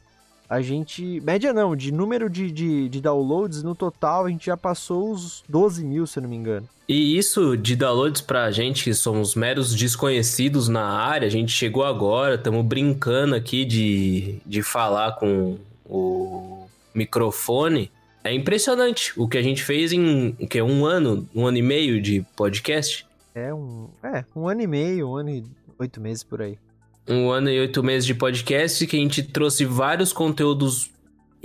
[0.49, 1.19] a gente.
[1.21, 5.43] Média não, de número de, de, de, downloads, no total a gente já passou os
[5.47, 6.67] 12 mil, se eu não me engano.
[6.87, 11.83] E isso de downloads pra gente, que somos meros desconhecidos na área, a gente chegou
[11.83, 17.91] agora, estamos brincando aqui de, de falar com o microfone.
[18.23, 22.01] É impressionante o que a gente fez em que, um ano, um ano e meio
[22.01, 23.05] de podcast.
[23.33, 25.43] É, um, é, um ano e meio, um ano e
[25.77, 26.57] oito meses por aí
[27.07, 30.91] um ano e oito meses de podcast que a gente trouxe vários conteúdos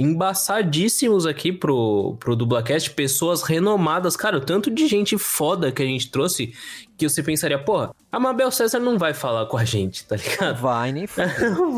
[0.00, 5.86] embaçadíssimos aqui pro, pro Dublacast, pessoas renomadas, cara, o tanto de gente foda que a
[5.86, 6.54] gente trouxe
[6.96, 10.62] que você pensaria, porra, a Mabel César não vai falar com a gente, tá ligado?
[10.62, 11.04] Vai, nem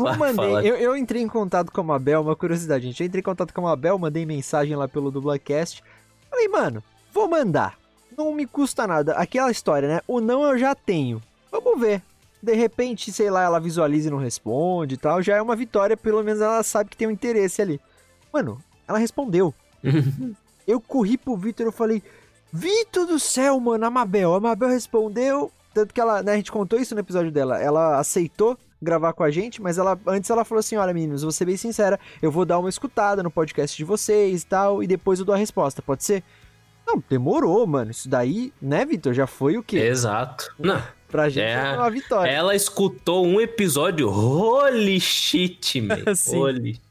[0.01, 3.19] vai mandei, eu, eu, entrei em contato com a Mabel, uma curiosidade, gente, eu entrei
[3.19, 5.83] em contato com a Mabel, mandei mensagem lá pelo Dublacast,
[6.29, 7.77] falei, mano, vou mandar,
[8.17, 12.01] não me custa nada, aquela história, né, o não eu já tenho, vamos ver,
[12.43, 15.95] de repente, sei lá, ela visualiza e não responde e tal, já é uma vitória,
[15.95, 17.79] pelo menos ela sabe que tem um interesse ali.
[18.33, 19.53] Mano, ela respondeu.
[20.67, 22.03] eu corri pro Vitor e falei,
[22.51, 24.35] Vitor do céu, mano, a Mabel.
[24.35, 27.97] A Mabel respondeu, tanto que ela, né, a gente contou isso no episódio dela, ela
[27.97, 31.45] aceitou gravar com a gente, mas ela antes ela falou assim: olha, meninos, vou ser
[31.45, 35.19] bem sincera, eu vou dar uma escutada no podcast de vocês e tal, e depois
[35.19, 36.21] eu dou a resposta, pode ser?
[36.85, 37.91] Não, demorou, mano.
[37.91, 39.13] Isso daí, né, Vitor?
[39.13, 39.77] Já foi o quê?
[39.77, 40.53] Exato.
[40.59, 40.83] Não.
[41.13, 42.27] Pra gente é, uma vitória.
[42.27, 45.97] Ela escutou um episódio, holy shit, man.
[46.33, 46.81] holy.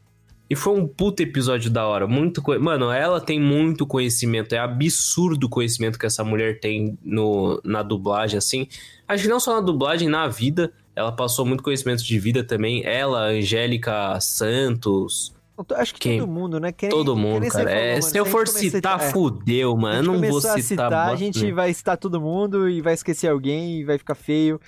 [0.48, 2.06] E foi um puto episódio da hora.
[2.06, 2.56] Muito co...
[2.60, 4.54] Mano, ela tem muito conhecimento.
[4.54, 8.68] É absurdo o conhecimento que essa mulher tem no, na dublagem, assim.
[9.08, 10.72] Acho que não só na dublagem, na vida.
[10.94, 12.86] Ela passou muito conhecimento de vida também.
[12.86, 15.34] Ela, Angélica Santos,
[15.76, 16.18] Acho que Quem?
[16.18, 16.72] todo mundo, né?
[16.72, 17.64] Quem, todo mundo, cara.
[17.64, 18.98] Falou, é, se eu for citar, a...
[18.98, 19.98] fudeu, mano.
[19.98, 20.58] Eu não vou citar.
[20.58, 24.14] A, citar, a gente vai citar todo mundo e vai esquecer alguém e vai ficar
[24.14, 24.60] feio.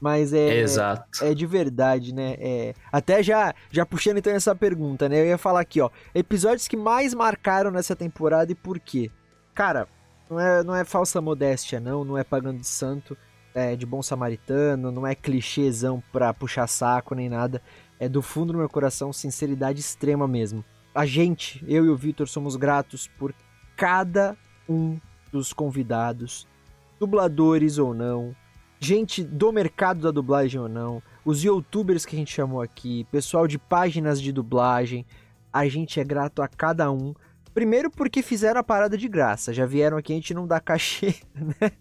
[0.00, 0.58] Mas é.
[0.58, 1.24] Exato.
[1.24, 2.34] É de verdade, né?
[2.38, 5.20] É, até já, já puxando então essa pergunta, né?
[5.20, 5.88] Eu ia falar aqui, ó.
[6.14, 9.10] Episódios que mais marcaram nessa temporada e por quê?
[9.54, 9.86] Cara,
[10.28, 12.04] não é, não é falsa modéstia, não.
[12.04, 13.16] Não é pagando de santo,
[13.54, 17.62] é de bom samaritano, não é clichêzão pra puxar saco nem nada
[18.04, 20.62] é do fundo do meu coração, sinceridade extrema mesmo.
[20.94, 23.34] A gente, eu e o Vitor, somos gratos por
[23.74, 24.36] cada
[24.68, 24.98] um
[25.32, 26.46] dos convidados,
[27.00, 28.36] dubladores ou não,
[28.78, 33.48] gente do mercado da dublagem ou não, os youtubers que a gente chamou aqui, pessoal
[33.48, 35.06] de páginas de dublagem,
[35.50, 37.14] a gente é grato a cada um.
[37.54, 41.14] Primeiro porque fizeram a parada de graça, já vieram aqui a gente não dá cachê,
[41.34, 41.72] né?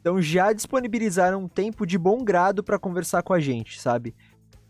[0.00, 4.14] Então já disponibilizaram um tempo de bom grado para conversar com a gente, sabe?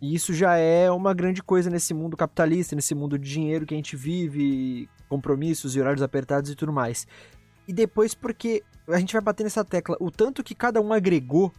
[0.00, 3.74] E isso já é uma grande coisa nesse mundo capitalista, nesse mundo de dinheiro que
[3.74, 7.06] a gente vive, compromissos e horários apertados e tudo mais.
[7.66, 11.52] E depois porque a gente vai bater nessa tecla, o tanto que cada um agregou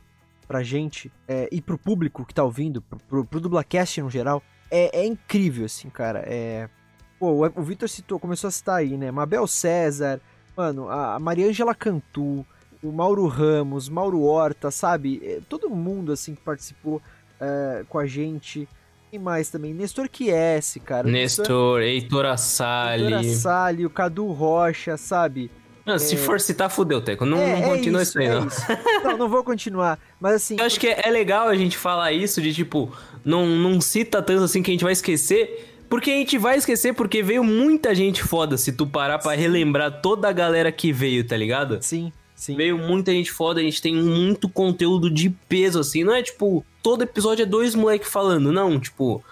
[0.48, 4.44] pra gente é, e pro público que tá ouvindo, pro, pro, pro Dublacast no geral,
[4.70, 6.24] é, é, incrível, assim, cara.
[6.28, 6.70] É...
[7.18, 9.10] Pô, o, Vitor citou, começou a citar aí, né?
[9.10, 10.20] Mabel César,
[10.56, 12.46] mano, a, a Mariângela Cantu,
[12.84, 15.22] o Mauro Ramos, Mauro Horta, sabe?
[15.24, 17.02] É, todo mundo, assim, que participou
[17.40, 18.68] é, com a gente.
[19.12, 21.08] E mais também, Nestor Chiesi, cara.
[21.08, 23.04] Nestor, Heitor Assali.
[23.04, 25.50] Heitor Assali, o Cadu Rocha, sabe?
[25.86, 26.18] Não, se é.
[26.18, 27.26] for citar, fudeu, Teco.
[27.26, 28.48] Não, é, não é continua isso, isso aí, não.
[28.48, 28.62] Isso.
[29.04, 30.00] Não, não vou continuar.
[30.20, 30.58] Mas assim.
[30.58, 32.92] Eu acho que é, legal a gente falar isso de tipo,
[33.24, 35.74] não, não cita tanto assim que a gente vai esquecer.
[35.88, 40.02] Porque a gente vai esquecer, porque veio muita gente foda se tu parar pra relembrar
[40.02, 41.78] toda a galera que veio, tá ligado?
[41.80, 42.56] Sim, sim.
[42.56, 46.04] Veio muita gente foda, a gente tem muito conteúdo de peso, assim.
[46.04, 48.80] Não é tipo, todo episódio é dois moleques falando, não.
[48.80, 49.24] Tipo,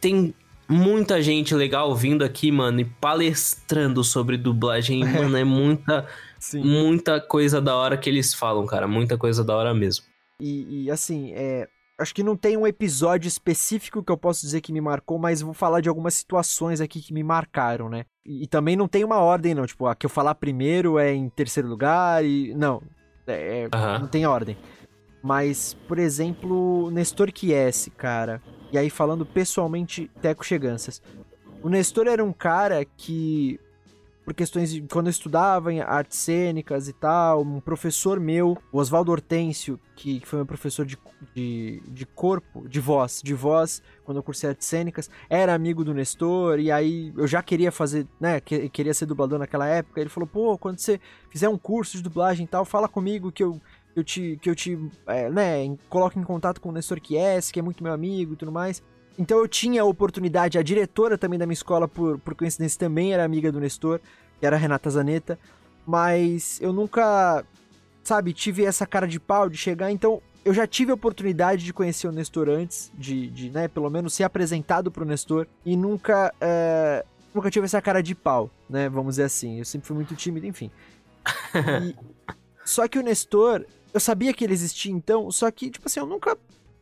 [0.00, 0.32] tem
[0.68, 5.02] muita gente legal vindo aqui, mano, e palestrando sobre dublagem.
[5.02, 5.06] É.
[5.20, 6.06] Mano, é muita,
[6.54, 8.86] muita coisa da hora que eles falam, cara.
[8.86, 10.04] Muita coisa da hora mesmo.
[10.38, 11.66] E, e assim, é,
[11.98, 15.42] acho que não tem um episódio específico que eu posso dizer que me marcou, mas
[15.42, 18.04] vou falar de algumas situações aqui que me marcaram, né?
[18.24, 19.66] E, e também não tem uma ordem, não.
[19.66, 22.54] Tipo, a que eu falar primeiro é em terceiro lugar e.
[22.54, 22.80] Não.
[23.26, 24.56] É, é, Não tem ordem.
[25.22, 28.42] Mas, por exemplo, Nestor Chiesi, cara.
[28.72, 31.00] E aí, falando pessoalmente, Teco Cheganças.
[31.62, 33.60] O Nestor era um cara que,
[34.24, 38.78] por questões de quando eu estudava em artes cênicas e tal, um professor meu, o
[38.78, 40.98] Oswaldo Hortêncio, que, que foi meu professor de,
[41.32, 45.94] de, de, corpo, de voz, de voz, quando eu cursei artes cênicas, era amigo do
[45.94, 50.00] Nestor, e aí eu já queria fazer, né, que, queria ser dublador naquela época.
[50.00, 50.98] Ele falou, pô, quando você
[51.30, 53.60] fizer um curso de dublagem e tal, fala comigo que eu
[53.92, 57.50] que eu te, que eu te é, né, coloco em contato com o Nestor Kies,
[57.50, 58.82] que é muito meu amigo e tudo mais.
[59.18, 63.12] Então eu tinha a oportunidade, a diretora também da minha escola, por, por coincidência, também
[63.12, 64.00] era amiga do Nestor,
[64.40, 65.38] que era a Renata Zanetta,
[65.86, 67.44] mas eu nunca,
[68.02, 71.72] sabe, tive essa cara de pau de chegar, então eu já tive a oportunidade de
[71.72, 76.32] conhecer o Nestor antes, de, de né, pelo menos ser apresentado pro Nestor, e nunca,
[76.40, 80.16] é, nunca tive essa cara de pau, né, vamos dizer assim, eu sempre fui muito
[80.16, 80.70] tímido, enfim.
[81.54, 81.94] E,
[82.64, 86.06] só que o Nestor, eu sabia que ele existia então, só que, tipo assim, eu
[86.06, 86.36] nunca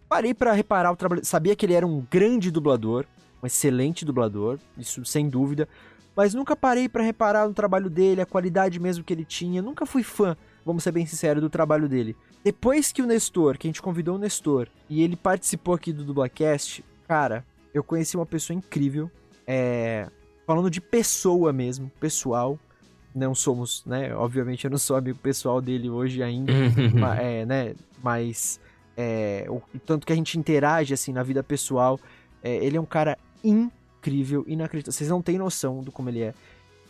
[0.09, 1.25] parei para reparar o trabalho.
[1.25, 3.05] Sabia que ele era um grande dublador,
[3.43, 5.69] um excelente dublador, isso sem dúvida,
[6.17, 9.63] mas nunca parei para reparar no trabalho dele, a qualidade mesmo que ele tinha.
[9.63, 12.17] Nunca fui fã, vamos ser bem sinceros, do trabalho dele.
[12.45, 16.05] Depois que o Nestor, que a gente convidou o Nestor, e ele participou aqui do
[16.05, 19.11] Dublacast, cara, eu conheci uma pessoa incrível,
[19.47, 20.09] é...
[20.47, 22.59] falando de pessoa mesmo, pessoal,
[23.15, 24.15] não somos, né?
[24.15, 26.53] Obviamente eu não sou amigo pessoal dele hoje ainda,
[26.99, 27.75] mas, é, né?
[28.03, 28.61] Mas
[28.97, 31.99] é, o tanto que a gente interage assim na vida pessoal,
[32.43, 34.93] é, ele é um cara incrível, inacreditável.
[34.93, 36.35] Vocês não têm noção do como ele é.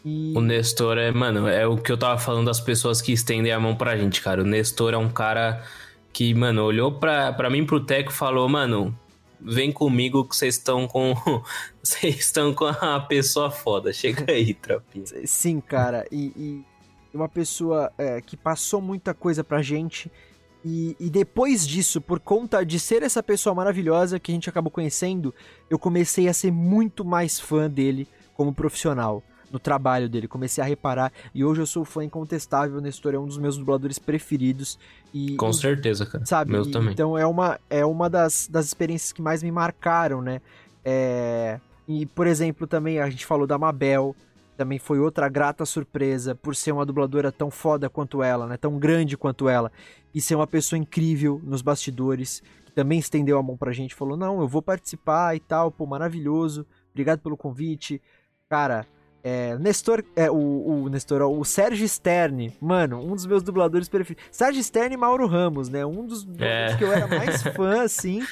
[0.04, 0.32] E...
[0.36, 3.60] O Nestor é, mano, é o que eu tava falando das pessoas que estendem a
[3.60, 4.42] mão pra gente, cara.
[4.42, 5.62] O Nestor é um cara
[6.12, 8.96] que, mano, olhou pra, pra mim pro Teco e falou, mano,
[9.40, 11.14] vem comigo que vocês estão com.
[11.82, 13.90] Vocês estão com a pessoa foda.
[13.90, 15.06] Chega aí, trapinha.
[15.24, 16.06] Sim, cara.
[16.12, 16.64] E, e
[17.14, 20.12] uma pessoa é, que passou muita coisa pra gente.
[20.62, 24.70] E, e, depois disso, por conta de ser essa pessoa maravilhosa que a gente acabou
[24.70, 25.34] conhecendo,
[25.70, 30.66] eu comecei a ser muito mais fã dele como profissional no trabalho dele, comecei a
[30.66, 34.78] reparar e hoje eu sou fã incontestável, o Nestor é um dos meus dubladores preferidos
[35.12, 36.24] e com certeza, cara.
[36.24, 36.52] Sabe?
[36.52, 36.92] Meu e, também.
[36.92, 40.40] Então é uma é uma das, das experiências que mais me marcaram, né?
[40.84, 44.14] É, e por exemplo, também a gente falou da Mabel,
[44.56, 48.56] também foi outra grata surpresa por ser uma dubladora tão foda quanto ela, né?
[48.56, 49.72] Tão grande quanto ela
[50.14, 54.16] e ser uma pessoa incrível nos bastidores, que também estendeu a mão pra gente, falou:
[54.16, 56.66] "Não, eu vou participar e tal, pô, maravilhoso.
[56.90, 58.02] Obrigado pelo convite".
[58.48, 58.86] Cara,
[59.22, 64.24] é, Nestor, é, o, o Nestor, o Sérgio Sterne, mano, um dos meus dubladores preferidos.
[64.30, 65.84] Sérgio Sterne e Mauro Ramos, né?
[65.84, 66.74] Um dos é.
[66.76, 68.22] que eu era mais fã, assim.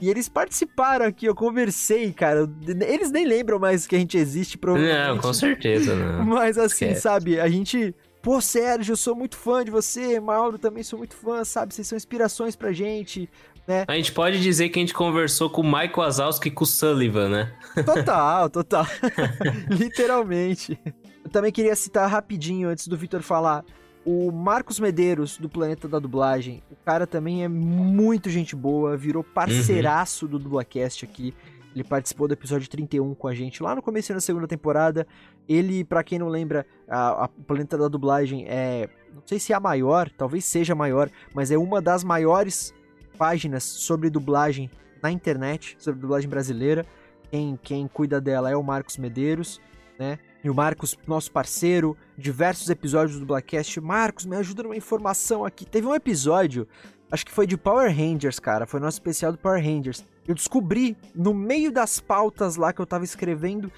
[0.00, 2.48] E eles participaram aqui, eu conversei, cara.
[2.86, 5.08] Eles nem lembram mais que a gente existe, provavelmente.
[5.08, 6.24] Não, com certeza, não.
[6.26, 7.00] Mas assim, Esquece.
[7.00, 7.94] sabe, a gente.
[8.22, 11.72] Pô, Sérgio, eu sou muito fã de você, Mauro também sou muito fã, sabe?
[11.72, 13.28] Vocês são inspirações pra gente
[13.68, 13.84] né?
[13.86, 16.66] A gente pode dizer que a gente conversou com o Michael Wazowski e com o
[16.66, 17.52] Sullivan, né?
[17.84, 18.86] Total, total.
[19.70, 20.80] Literalmente.
[21.22, 23.62] Eu também queria citar rapidinho, antes do Victor falar,
[24.06, 29.22] O Marcos Medeiros, do Planeta da Dublagem, o cara também é muito gente boa, virou
[29.22, 31.34] parceiraço do Dublacast aqui.
[31.74, 35.06] Ele participou do episódio 31 com a gente lá no começo da segunda temporada.
[35.46, 38.88] Ele, para quem não lembra, a, a Planeta da Dublagem é.
[39.14, 42.72] Não sei se é a maior, talvez seja a maior, mas é uma das maiores
[43.18, 44.70] páginas sobre dublagem
[45.02, 46.86] na internet, sobre dublagem brasileira.
[47.30, 49.60] Quem, quem cuida dela é o Marcos Medeiros,
[49.98, 50.18] né?
[50.42, 53.80] E o Marcos, nosso parceiro, diversos episódios do Blackcast.
[53.80, 55.66] Marcos, me ajuda numa informação aqui.
[55.66, 56.66] Teve um episódio,
[57.10, 58.64] acho que foi de Power Rangers, cara.
[58.64, 60.04] Foi nosso especial do Power Rangers.
[60.26, 63.72] Eu descobri, no meio das pautas lá que eu tava escrevendo,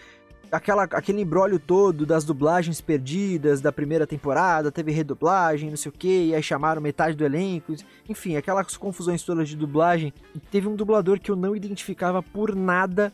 [0.50, 5.92] aquela, aquele embrólio todo das dublagens perdidas da primeira temporada, teve redublagem, não sei o
[5.92, 7.74] que, e aí chamaram metade do elenco,
[8.08, 10.12] enfim, aquelas confusões todas de dublagem.
[10.34, 13.12] E teve um dublador que eu não identificava por nada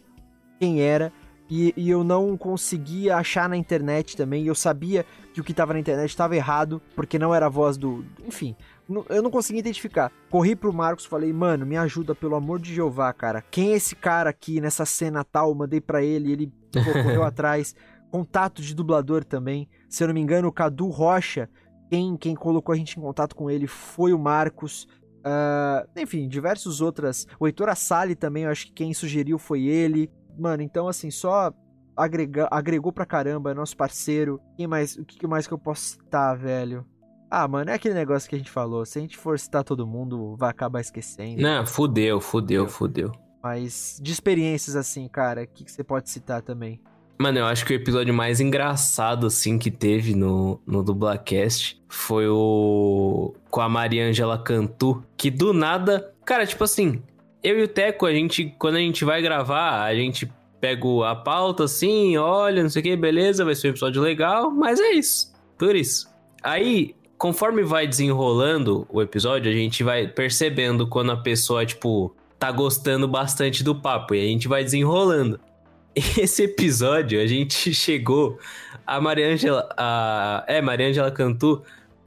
[0.58, 1.12] quem era,
[1.48, 4.44] e, e, eu não conseguia achar na internet também.
[4.44, 7.76] Eu sabia que o que estava na internet estava errado, porque não era a voz
[7.76, 8.04] do.
[8.26, 8.56] Enfim,
[9.08, 10.10] eu não conseguia identificar.
[10.28, 13.44] Corri pro Marcos falei, mano, me ajuda, pelo amor de Jeová, cara.
[13.48, 15.54] Quem é esse cara aqui nessa cena tal?
[15.54, 16.52] Mandei para ele, ele
[16.84, 17.74] correu atrás.
[18.10, 19.68] Contato de dublador também.
[19.88, 21.48] Se eu não me engano, o Cadu Rocha,
[21.90, 24.86] quem, quem colocou a gente em contato com ele foi o Marcos.
[25.18, 27.26] Uh, enfim, diversos outras.
[27.38, 30.10] O Heitor Assali também, eu acho que quem sugeriu foi ele.
[30.38, 31.52] Mano, então assim, só
[31.96, 34.40] agrega, agregou pra caramba, é nosso parceiro.
[34.56, 36.86] Quem mais, o que mais que eu posso citar, velho?
[37.28, 38.84] Ah, mano, é aquele negócio que a gente falou.
[38.86, 41.42] Se a gente for citar todo mundo, vai acabar esquecendo.
[41.42, 43.10] Não, fudeu, fudeu, fudeu.
[43.46, 46.80] Mas de experiências assim, cara, o que, que você pode citar também?
[47.16, 52.26] Mano, eu acho que o episódio mais engraçado, assim, que teve no, no Dublacast foi
[52.26, 53.32] o.
[53.48, 55.00] com a Mariângela Cantu.
[55.16, 56.12] Que do nada.
[56.24, 57.00] Cara, tipo assim,
[57.40, 60.28] eu e o Teco, a gente, quando a gente vai gravar, a gente
[60.60, 64.50] pega a pauta assim, olha, não sei o que, beleza, vai ser um episódio legal,
[64.50, 65.32] mas é isso.
[65.56, 66.08] Por isso.
[66.42, 72.50] Aí, conforme vai desenrolando o episódio, a gente vai percebendo quando a pessoa, tipo, tá
[72.50, 75.40] gostando bastante do papo e a gente vai desenrolando.
[75.94, 78.38] Esse episódio, a gente chegou.
[78.86, 79.68] A Mariângela.
[79.76, 81.62] A, é, Mariângela Cantu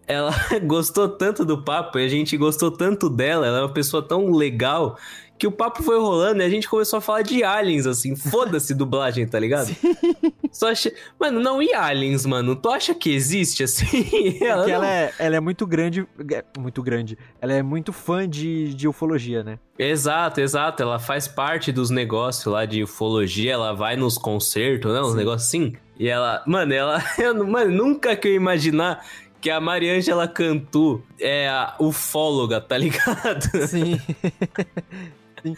[0.09, 0.33] ela
[0.65, 4.31] gostou tanto do papo e a gente gostou tanto dela, ela é uma pessoa tão
[4.31, 4.97] legal
[5.39, 8.13] que o papo foi rolando e a gente começou a falar de aliens, assim.
[8.13, 9.67] Foda-se dublagem, tá ligado?
[9.67, 9.95] Sim.
[10.51, 10.93] Só achei...
[11.17, 12.57] Mano, não, e aliens, mano?
[12.57, 13.87] Tu acha que existe, assim?
[14.41, 16.05] Ela, Porque ela, é, ela é muito grande.
[16.29, 17.17] É, muito grande.
[17.41, 19.57] Ela é muito fã de, de ufologia, né?
[19.77, 20.83] Exato, exato.
[20.83, 23.53] Ela faz parte dos negócios lá de ufologia.
[23.53, 24.99] Ela vai nos concertos, né?
[24.99, 25.73] Uns negócios assim.
[25.97, 26.43] E ela.
[26.45, 27.01] Mano, ela.
[27.47, 29.05] Mano, nunca que eu ia imaginar
[29.39, 33.45] que a Mariângela Cantu é a ufóloga, tá ligado?
[33.67, 33.99] Sim.
[35.43, 35.55] Sim.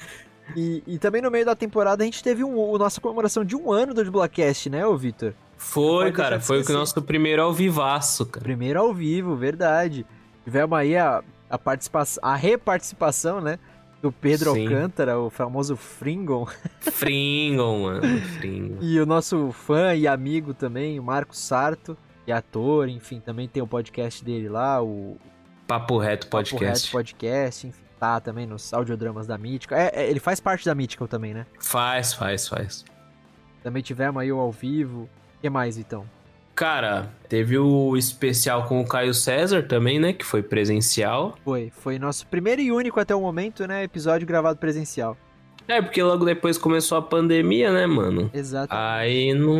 [0.55, 3.55] E, e, também no meio da temporada a gente teve um, a nossa comemoração de
[3.55, 5.33] um ano do Dublacast, né, ô Vitor?
[5.57, 8.43] Foi, cara, foi o nosso primeiro ao vivaço, cara.
[8.43, 10.05] Primeiro ao vivo, verdade.
[10.43, 13.59] Tivemos aí a, a participação, a reparticipação, né?
[14.01, 14.63] Do Pedro Sim.
[14.63, 16.47] Alcântara, o famoso Fringon.
[16.81, 18.21] Fringon, mano.
[18.39, 18.77] Fringon.
[18.81, 23.61] e o nosso fã e amigo também, o Marcos Sarto, e ator, enfim, também tem
[23.61, 25.17] o podcast dele lá, o
[25.67, 26.59] Papo Reto Podcast.
[26.59, 29.75] Papo Reto Podcast, enfim também nos audiodramas da Mítica.
[29.75, 31.45] É, é, ele faz parte da Mítica também, né?
[31.59, 32.83] Faz, faz, faz.
[33.61, 35.03] Também tivemos aí o ao vivo.
[35.37, 36.05] O que mais, então?
[36.55, 40.13] Cara, teve o especial com o Caio César também, né?
[40.13, 41.35] Que foi presencial.
[41.43, 43.83] Foi, foi nosso primeiro e único até o momento, né?
[43.83, 45.17] Episódio gravado presencial.
[45.67, 48.29] É, porque logo depois começou a pandemia, né, mano?
[48.33, 48.73] Exato.
[48.75, 49.55] Aí não,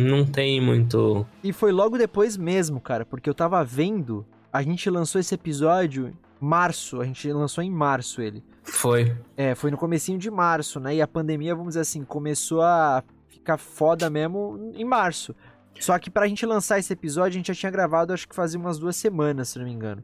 [0.00, 1.26] não tem muito.
[1.42, 4.24] E foi logo depois mesmo, cara, porque eu tava vendo.
[4.52, 8.42] A gente lançou esse episódio março, a gente lançou em março ele.
[8.62, 9.16] Foi.
[9.36, 10.96] É, foi no comecinho de março, né?
[10.96, 15.34] E a pandemia, vamos dizer assim, começou a ficar foda mesmo em março.
[15.78, 18.58] Só que pra gente lançar esse episódio, a gente já tinha gravado, acho que fazia
[18.58, 20.02] umas duas semanas, se não me engano.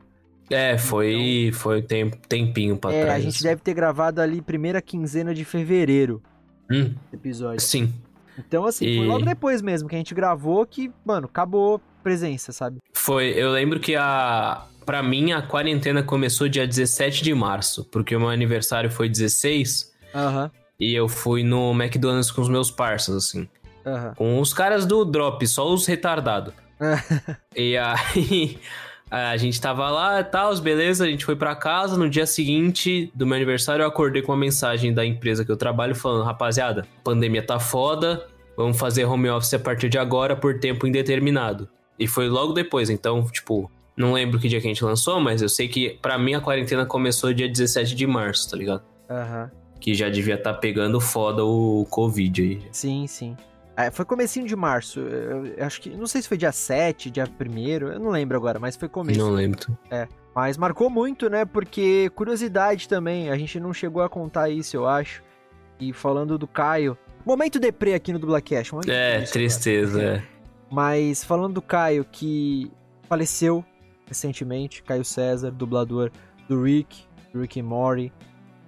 [0.51, 3.23] É, foi, então, foi temp, tempinho pra é, trás.
[3.23, 6.23] A gente deve ter gravado ali primeira quinzena de fevereiro.
[6.71, 7.61] Hum, episódio.
[7.61, 7.93] Sim.
[8.39, 8.97] Então, assim, e...
[8.99, 12.79] foi logo depois mesmo que a gente gravou que, mano, acabou presença, sabe?
[12.93, 18.15] Foi, eu lembro que a, para mim, a quarentena começou dia 17 de março, porque
[18.15, 19.93] o meu aniversário foi 16.
[20.15, 20.51] Uhum.
[20.79, 23.49] E eu fui no McDonald's com os meus parceiros, assim.
[23.85, 24.15] Uhum.
[24.17, 26.55] Com os caras do Drop, só os retardados.
[27.57, 28.59] e aí.
[29.13, 31.99] A gente tava lá e tal, beleza, a gente foi para casa.
[31.99, 35.57] No dia seguinte do meu aniversário, eu acordei com uma mensagem da empresa que eu
[35.57, 38.27] trabalho falando: rapaziada, pandemia tá foda,
[38.57, 41.69] vamos fazer home office a partir de agora por tempo indeterminado.
[41.99, 45.43] E foi logo depois, então, tipo, não lembro que dia que a gente lançou, mas
[45.43, 48.83] eu sei que para mim a quarentena começou dia 17 de março, tá ligado?
[49.09, 49.51] Aham.
[49.53, 49.63] Uhum.
[49.81, 52.63] Que já devia estar tá pegando foda o Covid aí.
[52.71, 53.37] Sim, sim.
[53.77, 55.01] É, foi comecinho de março.
[55.01, 55.91] Eu, acho que.
[55.91, 59.19] Não sei se foi dia 7, dia 1 eu não lembro agora, mas foi começo.
[59.19, 59.77] Não lembro.
[59.91, 60.07] É.
[60.35, 61.45] Mas marcou muito, né?
[61.45, 65.23] Porque curiosidade também, a gente não chegou a contar isso, eu acho.
[65.81, 66.97] E falando do Caio.
[67.25, 68.73] Momento deprê aqui no Dublacast.
[68.89, 70.23] É, tristeza, é.
[70.71, 72.71] Mas falando do Caio, que
[73.09, 73.65] faleceu
[74.13, 76.11] recentemente, Caio César, dublador
[76.49, 78.13] do Rick, do Rick e Morty,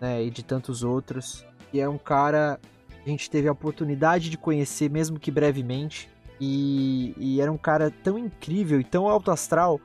[0.01, 0.25] né?
[0.25, 1.47] E de tantos outros.
[1.73, 2.59] E é um cara
[3.05, 6.09] a gente teve a oportunidade de conhecer, mesmo que brevemente.
[6.41, 9.79] E, e era um cara tão incrível e tão alto astral.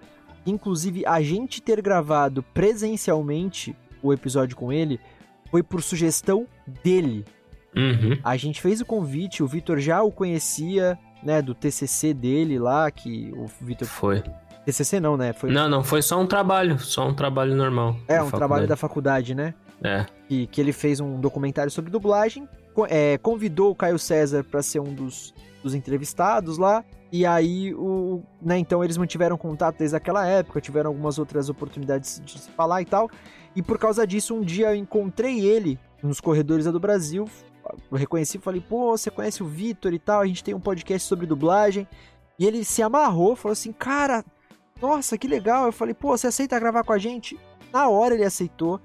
[0.43, 4.99] Que, inclusive, a gente ter gravado presencialmente o episódio com ele
[5.51, 6.47] foi por sugestão
[6.82, 7.26] dele.
[7.76, 8.18] Uhum.
[8.24, 12.89] A gente fez o convite, o Vitor já o conhecia, né, do TCC dele lá,
[12.89, 13.88] que o Vitor...
[13.88, 14.24] Foi.
[14.72, 15.34] TCC não, né?
[15.34, 15.51] Foi...
[15.51, 17.95] Não, não, foi só um trabalho, só um trabalho normal.
[18.07, 18.38] É, um faculdade.
[18.38, 19.53] trabalho da faculdade, né?
[19.84, 20.05] É.
[20.30, 22.47] E que ele fez um documentário sobre dublagem,
[22.89, 26.84] é, convidou o Caio César para ser um dos, dos entrevistados lá.
[27.11, 32.22] E aí, o, né, então eles mantiveram contato desde aquela época, tiveram algumas outras oportunidades
[32.24, 33.09] de se falar e tal.
[33.55, 37.28] E por causa disso, um dia eu encontrei ele nos corredores do Brasil.
[37.91, 40.22] Eu reconheci e falei, pô, você conhece o Vitor e tal?
[40.22, 41.88] A gente tem um podcast sobre dublagem.
[42.38, 44.24] E ele se amarrou, falou assim, cara,
[44.82, 45.66] nossa, que legal.
[45.66, 47.40] Eu falei, pô, você aceita gravar com a gente?
[47.72, 48.80] Na hora ele aceitou.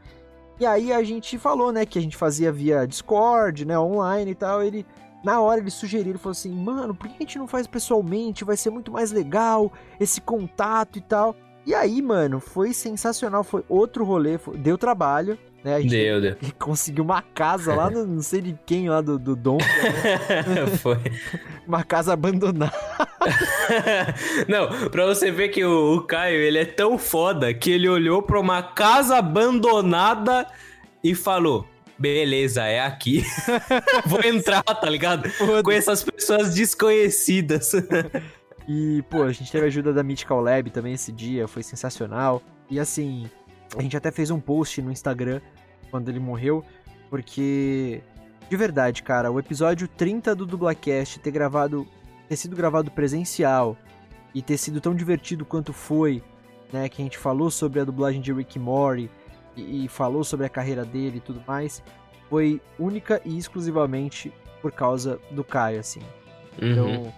[0.59, 4.35] E aí a gente falou, né, que a gente fazia via Discord, né, online e
[4.35, 4.63] tal.
[4.63, 4.87] Ele,
[5.25, 8.45] na hora ele sugeriu, ele falou assim, mano, por que a gente não faz pessoalmente?
[8.45, 11.35] Vai ser muito mais legal esse contato e tal.
[11.67, 15.77] E aí, mano, foi sensacional, foi outro rolê, foi, deu trabalho, né?
[15.77, 16.37] A gente deu, deu.
[16.61, 19.57] conseguiu uma casa lá, no, não sei de quem lá, do, do Dom.
[19.57, 20.67] Né?
[20.79, 20.99] foi.
[21.67, 22.71] uma casa abandonada.
[24.47, 28.23] não, pra você ver que o, o, Caio, ele é tão foda que ele olhou
[28.23, 30.47] pra uma casa abandonada
[31.03, 31.67] e falou...
[31.97, 33.25] Beleza, é aqui.
[34.05, 35.31] Vou entrar, tá ligado?
[35.63, 37.71] Com essas pessoas desconhecidas.
[38.69, 42.43] E, pô, a gente teve a ajuda da Mythical Lab também esse dia, foi sensacional.
[42.69, 43.31] E assim,
[43.79, 45.41] a gente até fez um post no Instagram
[45.95, 46.65] quando ele morreu,
[47.09, 48.03] porque
[48.51, 51.87] de verdade, cara, o episódio 30 do Dublacast ter gravado,
[52.29, 53.77] ter sido gravado presencial
[54.35, 56.21] e ter sido tão divertido quanto foi,
[56.73, 59.09] né, que a gente falou sobre a dublagem de Rick Morty
[59.57, 61.81] e, e falou sobre a carreira dele e tudo mais,
[62.29, 66.01] foi única e exclusivamente por causa do Caio, assim.
[66.61, 66.73] Uhum.
[66.73, 67.15] Então,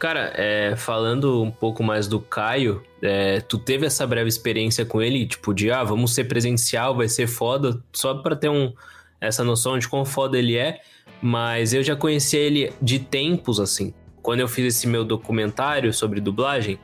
[0.00, 5.02] Cara, é, falando um pouco mais do Caio, é, tu teve essa breve experiência com
[5.02, 8.72] ele, tipo, de ah, vamos ser presencial, vai ser foda, só pra ter um,
[9.20, 10.80] essa noção de quão foda ele é,
[11.20, 13.92] mas eu já conheci ele de tempos, assim.
[14.22, 16.78] Quando eu fiz esse meu documentário sobre dublagem,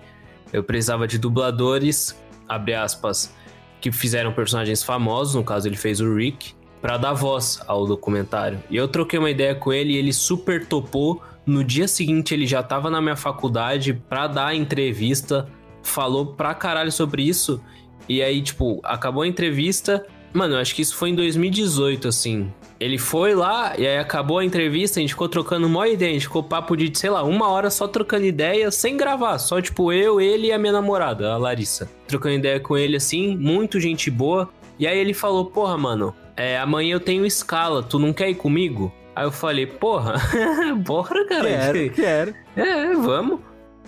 [0.53, 2.14] eu precisava de dubladores,
[2.47, 3.34] abre aspas,
[3.80, 8.62] que fizeram personagens famosos, no caso ele fez o Rick, para dar voz ao documentário.
[8.68, 12.47] E eu troquei uma ideia com ele e ele super topou no dia seguinte ele
[12.47, 15.49] já tava na minha faculdade pra dar a entrevista,
[15.82, 17.62] falou pra caralho sobre isso.
[18.09, 20.05] E aí, tipo, acabou a entrevista.
[20.32, 22.53] Mano, eu acho que isso foi em 2018, assim.
[22.78, 26.14] Ele foi lá e aí acabou a entrevista, a gente ficou trocando uma ideia, a
[26.14, 29.90] gente ficou papo de, sei lá, uma hora só trocando ideia, sem gravar, só tipo
[29.90, 31.90] eu, ele e a minha namorada, a Larissa.
[32.07, 34.51] Trocando ideia com ele assim, muito gente boa.
[34.78, 38.34] E aí ele falou: Porra, mano, é, amanhã eu tenho escala, tu não quer ir
[38.34, 38.92] comigo?
[39.17, 40.17] Aí eu falei, porra,
[40.85, 41.49] bora, cara.
[41.49, 42.35] Quero, quero.
[42.55, 43.41] É, vamos.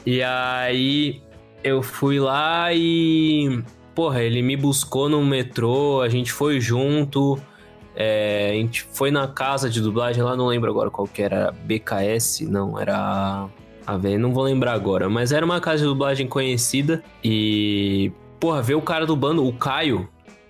[0.07, 1.21] E aí
[1.63, 3.63] eu fui lá e.
[3.95, 7.39] Porra, ele me buscou no metrô, a gente foi junto.
[7.95, 11.53] É, a gente foi na casa de dublagem lá, não lembro agora qual que era.
[11.53, 12.49] BKS?
[12.49, 13.51] Não, era.
[13.87, 15.11] A ver, não vou lembrar agora.
[15.11, 17.03] Mas era uma casa de dublagem conhecida.
[17.23, 18.11] E.
[18.41, 20.09] Porra, ver o cara dublando, o Caio,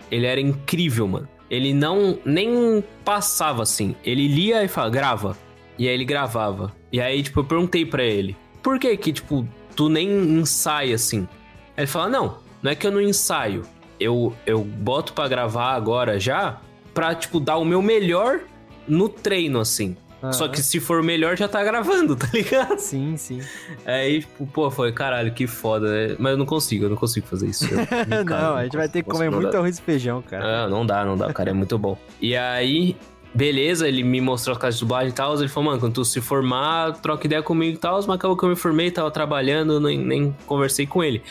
[0.08, 3.94] ele era incrível, mano ele não nem passava assim.
[4.04, 5.38] Ele lia e falava, grava.
[5.78, 6.74] E aí ele gravava.
[6.92, 9.46] E aí, tipo, eu perguntei para ele, por que que, tipo,
[9.76, 11.28] tu nem ensaia assim?
[11.76, 13.62] Ele fala, não, não é que eu não ensaio.
[14.00, 16.60] Eu, eu boto para gravar agora já,
[16.92, 18.40] pra, tipo, dar o meu melhor
[18.86, 19.96] no treino, assim.
[20.22, 20.32] Uhum.
[20.32, 22.78] Só que se for melhor, já tá gravando, tá ligado?
[22.78, 23.40] Sim, sim.
[23.86, 25.88] Aí, tipo, pô, foi caralho, que foda.
[25.88, 26.16] Né?
[26.18, 27.66] Mas eu não consigo, eu não consigo fazer isso.
[27.72, 30.64] Eu, não, não, a gente vai ter que comer muito arroz e feijão, cara.
[30.64, 31.96] Ah, não dá, não dá, cara, é muito bom.
[32.20, 32.96] E aí,
[33.32, 35.38] beleza, ele me mostrou as casas de dublagem e tal.
[35.38, 37.94] Ele falou, mano, quando tu se formar, troca ideia comigo e tal.
[37.94, 41.22] Mas acabou que eu me formei, tava trabalhando, nem, nem conversei com ele.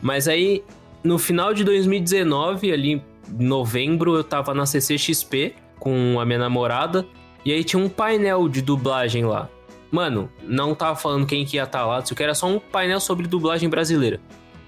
[0.00, 0.64] Mas aí,
[1.04, 3.02] no final de 2019, ali em
[3.38, 7.06] novembro, eu tava na CCXP com a minha namorada.
[7.44, 9.48] E aí tinha um painel de dublagem lá.
[9.90, 12.60] Mano, não tava falando quem que ia estar tá lá, isso que era só um
[12.60, 14.20] painel sobre dublagem brasileira.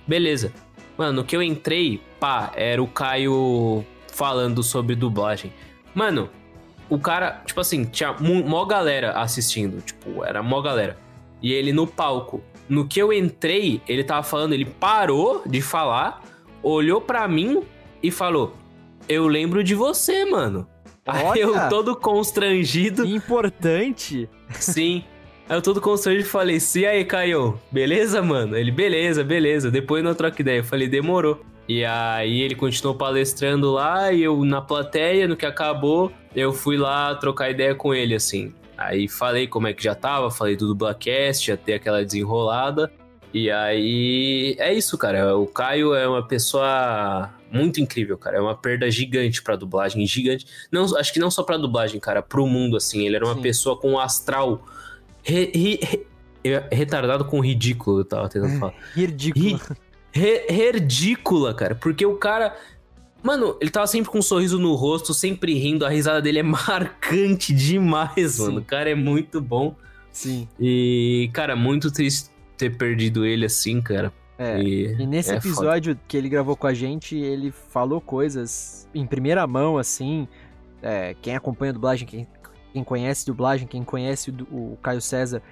[0.07, 0.53] Beleza.
[0.97, 5.53] Mano, no que eu entrei, pá, era o Caio falando sobre dublagem.
[5.95, 6.29] Mano,
[6.89, 9.81] o cara, tipo assim, tinha mó galera assistindo.
[9.81, 10.99] Tipo, era mó galera.
[11.41, 12.43] E ele no palco.
[12.69, 16.23] No que eu entrei, ele tava falando, ele parou de falar,
[16.63, 17.63] olhou para mim
[18.03, 18.55] e falou:
[19.09, 20.67] Eu lembro de você, mano.
[21.07, 23.05] Olha, Aí eu todo constrangido.
[23.05, 24.29] Importante.
[24.51, 25.05] Sim.
[25.49, 27.59] Aí eu todo constrangido falei, e aí, Caio?
[27.71, 28.57] Beleza, mano?
[28.57, 29.71] Ele, beleza, beleza.
[29.71, 30.59] Depois não troca ideia.
[30.59, 31.41] Eu falei, demorou.
[31.69, 36.77] E aí ele continuou palestrando lá e eu na plateia, no que acabou, eu fui
[36.77, 38.53] lá trocar ideia com ele, assim.
[38.77, 42.93] Aí falei como é que já tava, falei do Dublacast, já ter aquela desenrolada.
[43.33, 45.37] E aí é isso, cara.
[45.37, 48.37] O Caio é uma pessoa muito incrível, cara.
[48.37, 50.47] É uma perda gigante pra dublagem, gigante.
[50.71, 53.07] Não, acho que não só pra dublagem, cara, pro mundo, assim.
[53.07, 53.43] Ele era uma Sim.
[53.43, 54.67] pessoa com um astral
[55.23, 55.81] re, re,
[56.45, 58.75] re, retardado com ridículo, eu tava tentando falar.
[58.95, 59.61] Ridículo.
[60.13, 61.75] ridícula, cara.
[61.75, 62.57] Porque o cara.
[63.23, 65.87] Mano, ele tava sempre com um sorriso no rosto, sempre rindo.
[65.87, 68.43] A risada dele é marcante demais, Sim.
[68.43, 68.61] mano.
[68.61, 69.77] O cara é muito bom.
[70.11, 70.47] Sim.
[70.61, 72.32] E, cara, muito triste
[72.63, 74.13] ter perdido ele assim, cara.
[74.39, 76.05] É, e, e nesse é episódio foda.
[76.07, 80.29] que ele gravou com a gente, ele falou coisas em primeira mão, assim.
[80.81, 82.27] É, quem acompanha a dublagem, quem,
[82.73, 85.43] quem conhece dublagem, quem conhece o, o Caio César,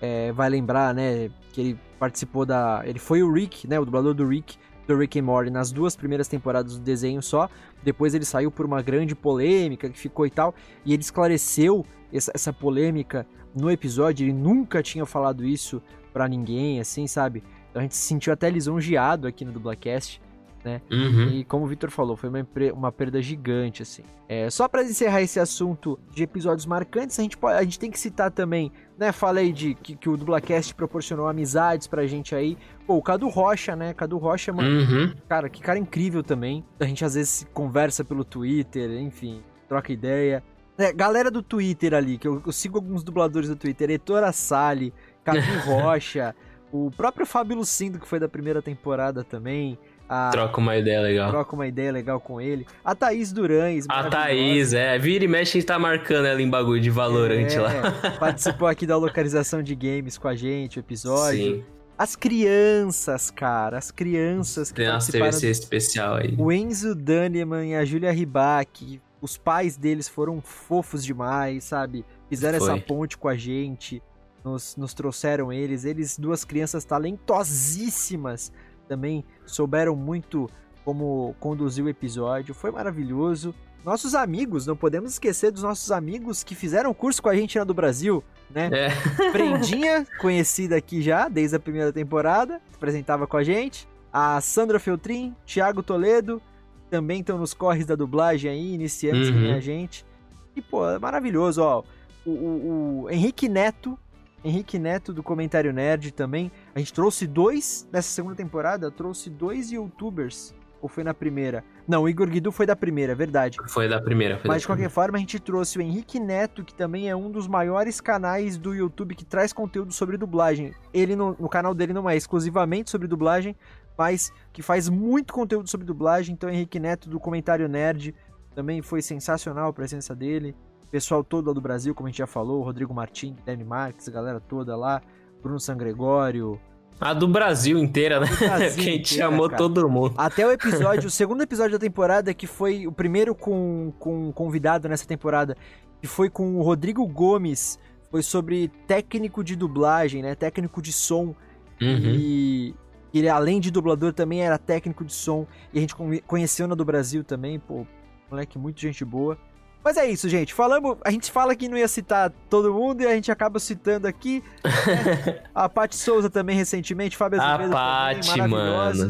[0.00, 2.82] é, vai lembrar, né, que ele participou da...
[2.84, 4.56] Ele foi o Rick, né, o dublador do Rick,
[4.86, 7.48] do Rick and Morty nas duas primeiras temporadas do desenho só.
[7.82, 10.54] Depois ele saiu por uma grande polêmica que ficou e tal.
[10.84, 14.24] E ele esclareceu essa, essa polêmica no episódio.
[14.24, 15.82] Ele nunca tinha falado isso
[16.16, 17.44] para ninguém, assim, sabe?
[17.68, 20.18] Então a gente se sentiu até lisonjeado aqui no Dublacast
[20.66, 20.82] né?
[20.90, 21.28] Uhum.
[21.28, 22.44] E como o Victor falou, foi uma,
[22.74, 24.02] uma perda gigante, assim.
[24.28, 27.88] É, só para encerrar esse assunto de episódios marcantes, a gente, pode, a gente tem
[27.88, 29.12] que citar também, né?
[29.12, 32.58] Falei de que, que o Dublacast proporcionou amizades pra gente aí.
[32.84, 33.94] Pô, o Cadu Rocha, né?
[33.94, 35.14] Cadu Rocha, mano, uhum.
[35.28, 36.64] cara, que cara incrível também.
[36.80, 40.42] A gente às vezes conversa pelo Twitter, enfim, troca ideia.
[40.78, 44.92] É, galera do Twitter ali, que eu, eu sigo alguns dubladores do Twitter, Heitor Sali,
[45.26, 46.34] Cadu Rocha,
[46.72, 49.76] o próprio Fábio Lucindo, que foi da primeira temporada também.
[50.08, 50.30] A...
[50.30, 51.30] Troca uma ideia legal.
[51.30, 52.64] Troca uma ideia legal com ele.
[52.84, 53.86] A Thaís Durães.
[53.88, 54.96] A Thaís, é.
[54.98, 57.72] Vira e mexe, a gente tá marcando ela em bagulho de Valorante é, lá.
[58.20, 61.56] Participou aqui da localização de games com a gente, o episódio.
[61.56, 61.64] Sim.
[61.98, 66.36] As crianças, cara, as crianças que Tem uma CVC especial aí.
[66.38, 72.04] O Enzo Daneman e a Julia Ribac, os pais deles foram fofos demais, sabe?
[72.28, 72.70] Fizeram Foi.
[72.70, 74.02] essa ponte com a gente,
[74.46, 75.84] nos, nos trouxeram eles.
[75.84, 78.52] Eles, duas crianças talentosíssimas,
[78.88, 80.48] também souberam muito
[80.84, 83.52] como conduzir o episódio, foi maravilhoso.
[83.84, 87.64] Nossos amigos, não podemos esquecer dos nossos amigos que fizeram curso com a gente na
[87.64, 88.70] do Brasil, né?
[88.72, 88.88] É.
[89.32, 93.88] Prendinha, conhecida aqui já desde a primeira temporada, apresentava com a gente.
[94.12, 96.40] A Sandra Feltrin, Thiago Toledo,
[96.88, 99.54] também estão nos corres da dublagem aí, iniciantes uhum.
[99.54, 100.06] a gente.
[100.54, 101.82] E, pô, é maravilhoso, ó.
[102.24, 103.98] O, o, o Henrique Neto,
[104.44, 106.52] Henrique Neto do Comentário Nerd também.
[106.74, 110.54] A gente trouxe dois, nessa segunda temporada, trouxe dois youtubers.
[110.80, 111.64] Ou foi na primeira?
[111.88, 113.56] Não, o Igor Guidu foi da primeira, é verdade.
[113.68, 114.38] Foi da primeira.
[114.38, 114.94] Foi Mas de qualquer primeira.
[114.94, 118.74] forma, a gente trouxe o Henrique Neto, que também é um dos maiores canais do
[118.74, 120.74] YouTube que traz conteúdo sobre dublagem.
[120.92, 123.56] Ele, no, no canal dele, não é exclusivamente sobre dublagem,
[123.96, 126.34] mas que faz muito conteúdo sobre dublagem.
[126.34, 128.14] Então, Henrique Neto do Comentário Nerd
[128.54, 130.54] também foi sensacional a presença dele
[130.90, 134.12] pessoal todo lá do Brasil, como a gente já falou, Rodrigo Martins, Guilherme Marques, a
[134.12, 135.02] galera toda lá,
[135.42, 136.60] Bruno Sangregório.
[137.00, 138.26] A do Brasil inteira, né?
[138.26, 138.38] Brasil
[138.82, 139.58] que a gente inteira, chamou cara.
[139.58, 140.14] todo mundo.
[140.16, 144.32] Até o episódio, o segundo episódio da temporada, que foi o primeiro com, com um
[144.32, 145.56] convidado nessa temporada,
[146.00, 147.78] que foi com o Rodrigo Gomes,
[148.10, 150.34] foi sobre técnico de dublagem, né?
[150.34, 151.34] Técnico de som.
[151.80, 152.14] Uhum.
[152.14, 152.74] E
[153.12, 155.46] ele, além de dublador, também era técnico de som.
[155.72, 155.94] E a gente
[156.26, 157.86] conheceu na do Brasil também, pô,
[158.30, 159.38] moleque, muito gente boa.
[159.86, 160.52] Mas é isso, gente.
[160.52, 164.08] Falamos, a gente fala que não ia citar todo mundo e a gente acaba citando
[164.08, 164.42] aqui.
[164.64, 165.38] Né?
[165.54, 168.40] a Paty Souza também recentemente, Fábio Azevedo a Paty.
[168.48, 169.08] Mano.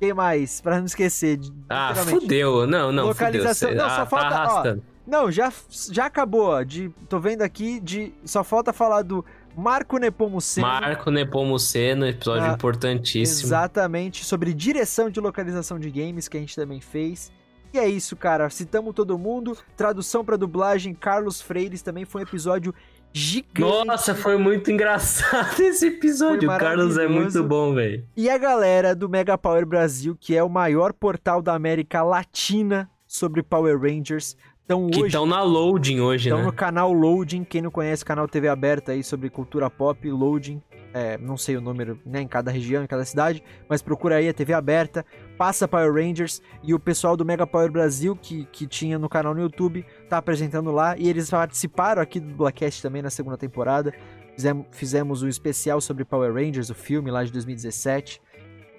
[0.00, 0.62] Quem mais?
[0.62, 1.38] Pra não esquecer.
[1.68, 2.66] Ah, fudeu.
[2.66, 3.68] Não, não, Localização.
[3.68, 3.84] Fudeu.
[3.84, 4.30] Não, só ah, falta.
[4.30, 5.52] Tá ó, não, já,
[5.92, 6.64] já acabou.
[6.64, 9.22] De, tô vendo aqui, de, só falta falar do
[9.54, 10.66] Marco Nepomuceno.
[10.66, 13.48] Marco Nepomuceno, episódio ah, importantíssimo.
[13.48, 17.30] Exatamente, sobre direção de localização de games, que a gente também fez.
[17.74, 18.48] E é isso, cara.
[18.50, 19.58] Citamos todo mundo.
[19.76, 22.72] Tradução para dublagem, Carlos Freires também foi um episódio
[23.12, 23.84] gigante.
[23.84, 26.48] Nossa, foi muito engraçado esse episódio.
[26.48, 28.06] O Carlos é muito bom, velho.
[28.16, 32.88] E a galera do Mega Power Brasil, que é o maior portal da América Latina
[33.08, 34.36] sobre Power Rangers.
[34.64, 36.36] Então, que estão na Loading hoje, né?
[36.36, 37.42] Estão no canal Loading.
[37.42, 40.62] Quem não conhece, canal TV aberta aí sobre cultura pop, Loading.
[40.94, 44.28] É, não sei o número né, em cada região, em cada cidade, mas procura aí
[44.28, 45.04] a TV aberta.
[45.36, 49.34] Passa Power Rangers e o pessoal do Mega Power Brasil, que, que tinha no canal
[49.34, 50.96] no YouTube, tá apresentando lá.
[50.96, 53.92] E eles participaram aqui do Blackcast também na segunda temporada.
[54.34, 58.20] Fizemos, fizemos um especial sobre Power Rangers, o filme lá de 2017.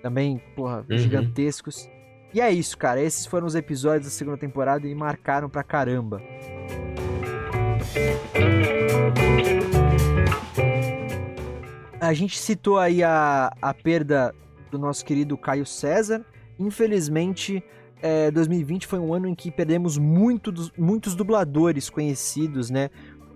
[0.01, 0.97] Também, porra, uhum.
[0.97, 1.89] gigantescos.
[2.33, 3.01] E é isso, cara.
[3.01, 6.21] Esses foram os episódios da segunda temporada e marcaram pra caramba.
[11.99, 14.35] A gente citou aí a, a perda
[14.69, 16.25] do nosso querido Caio César.
[16.59, 17.63] Infelizmente,
[18.01, 22.89] é, 2020 foi um ano em que perdemos muito dos, muitos dubladores conhecidos, né?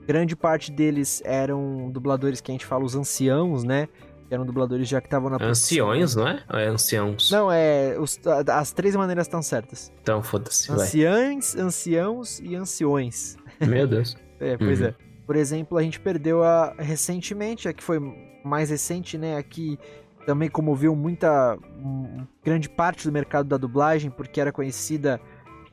[0.05, 3.88] Grande parte deles eram dubladores que a gente fala os anciãos, né?
[4.28, 6.43] Que eram dubladores já que estavam na Anciões, não é?
[6.51, 7.32] Ou é anciãos?
[7.32, 7.97] Não, é.
[7.99, 9.91] Os, as três maneiras estão certas.
[10.01, 10.72] Então, foda-se.
[10.72, 13.38] Anciães, anciãos e anciões.
[13.59, 14.15] Meu Deus.
[14.39, 14.88] é, pois uhum.
[14.88, 14.95] é.
[15.26, 17.99] Por exemplo, a gente perdeu a recentemente, a que foi
[18.43, 19.38] mais recente, né?
[19.38, 19.78] Aqui
[20.30, 21.57] também comoveu muita
[22.43, 25.19] grande parte do mercado da dublagem, porque era conhecida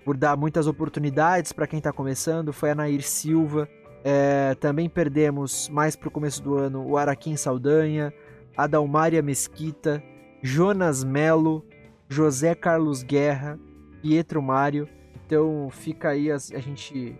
[0.02, 3.68] por dar muitas oportunidades para quem está começando, foi a Nair Silva.
[4.02, 8.14] É, também perdemos mais para o começo do ano o Araquim Saldanha,
[8.56, 10.02] a Dalmária Mesquita,
[10.42, 11.62] Jonas Melo,
[12.08, 13.58] José Carlos Guerra,
[14.00, 14.88] Pietro Mário.
[15.26, 17.14] Então fica aí a, a gente.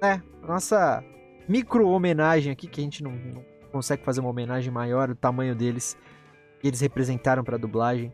[0.00, 1.02] É, nossa
[1.48, 5.56] micro homenagem aqui, que a gente não, não consegue fazer uma homenagem maior, o tamanho
[5.56, 5.98] deles
[6.60, 8.12] que eles representaram para a dublagem.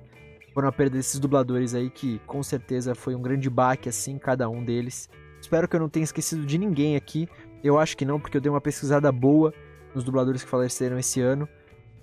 [0.55, 4.49] Foram a perda desses dubladores aí que com certeza foi um grande baque assim, cada
[4.49, 5.09] um deles.
[5.41, 7.29] Espero que eu não tenha esquecido de ninguém aqui.
[7.63, 9.53] Eu acho que não, porque eu dei uma pesquisada boa
[9.95, 11.49] nos dubladores que faleceram esse ano,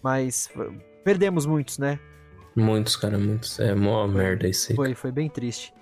[0.04, 0.50] mas
[1.04, 2.00] perdemos muitos, né?
[2.56, 3.60] Muitos, cara, muitos.
[3.60, 4.76] É mó merda isso aí.
[4.76, 5.74] Foi, foi bem triste.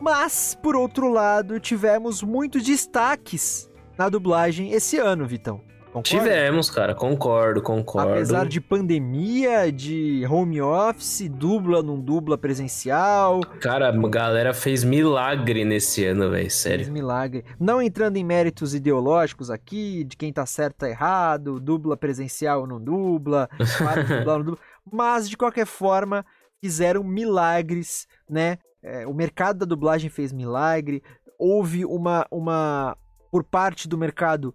[0.00, 5.60] Mas, por outro lado, tivemos muitos destaques na dublagem esse ano, Vitão.
[5.94, 6.24] Concorda?
[6.24, 8.14] Tivemos, cara, concordo, concordo.
[8.14, 13.40] Apesar de pandemia, de home office, dubla, não dubla presencial.
[13.60, 16.78] Cara, a galera fez milagre nesse ano, velho, sério.
[16.86, 17.44] Fez milagre.
[17.60, 22.66] Não entrando em méritos ideológicos aqui, de quem tá certo tá errado, dubla presencial ou
[22.66, 24.60] não dubla, para dublar não dubla.
[24.90, 26.26] Mas, de qualquer forma,
[26.60, 28.58] fizeram milagres, né?
[28.82, 31.04] É, o mercado da dublagem fez milagre.
[31.38, 32.96] Houve uma, uma
[33.30, 34.52] por parte do mercado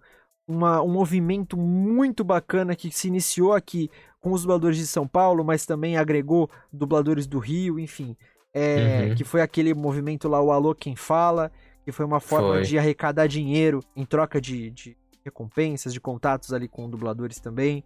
[0.50, 3.88] uma, um movimento muito bacana que se iniciou aqui
[4.20, 8.16] com os dubladores de São Paulo, mas também agregou dubladores do Rio, enfim.
[8.52, 9.14] É, uhum.
[9.14, 11.52] Que foi aquele movimento lá, o Alô Quem Fala,
[11.84, 12.62] que foi uma forma foi.
[12.62, 17.84] de arrecadar dinheiro em troca de, de recompensas, de contatos ali com dubladores também,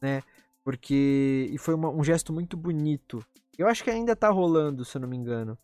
[0.00, 0.22] né?
[0.64, 1.48] Porque.
[1.52, 3.24] E foi uma, um gesto muito bonito.
[3.58, 5.56] Eu acho que ainda tá rolando, se eu não me engano.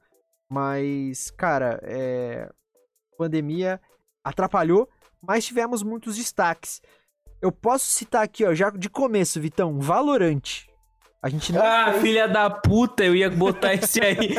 [0.48, 2.50] Mas, cara, é...
[3.16, 3.80] pandemia
[4.22, 4.88] atrapalhou,
[5.26, 6.82] mas tivemos muitos destaques.
[7.40, 10.68] Eu posso citar aqui, ó, já de começo, Vitão, Valorante.
[11.22, 12.02] A gente não Ah, fez...
[12.02, 14.34] filha da puta, eu ia botar esse aí.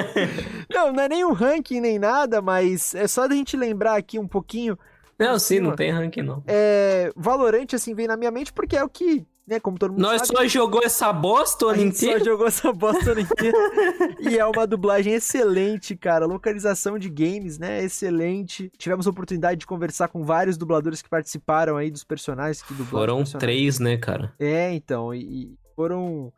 [0.72, 4.18] não, não é nem um ranking nem nada, mas é só da gente lembrar aqui
[4.18, 4.78] um pouquinho.
[5.18, 6.42] Não, sim, não tem ranking não.
[6.46, 9.60] É, Valorante, assim, vem na minha mente porque é o que né?
[9.60, 12.18] Como todo mundo Nós sabe, só jogou essa bosta o ano inteiro.
[12.18, 13.56] só jogou essa bosta o ano inteiro.
[14.20, 16.26] e é uma dublagem excelente, cara.
[16.26, 17.82] Localização de games, né?
[17.82, 18.70] Excelente.
[18.78, 23.24] Tivemos a oportunidade de conversar com vários dubladores que participaram aí dos personagens que dublaram.
[23.24, 24.32] Foram três, né, cara?
[24.38, 25.14] É, então.
[25.14, 26.32] E, foram.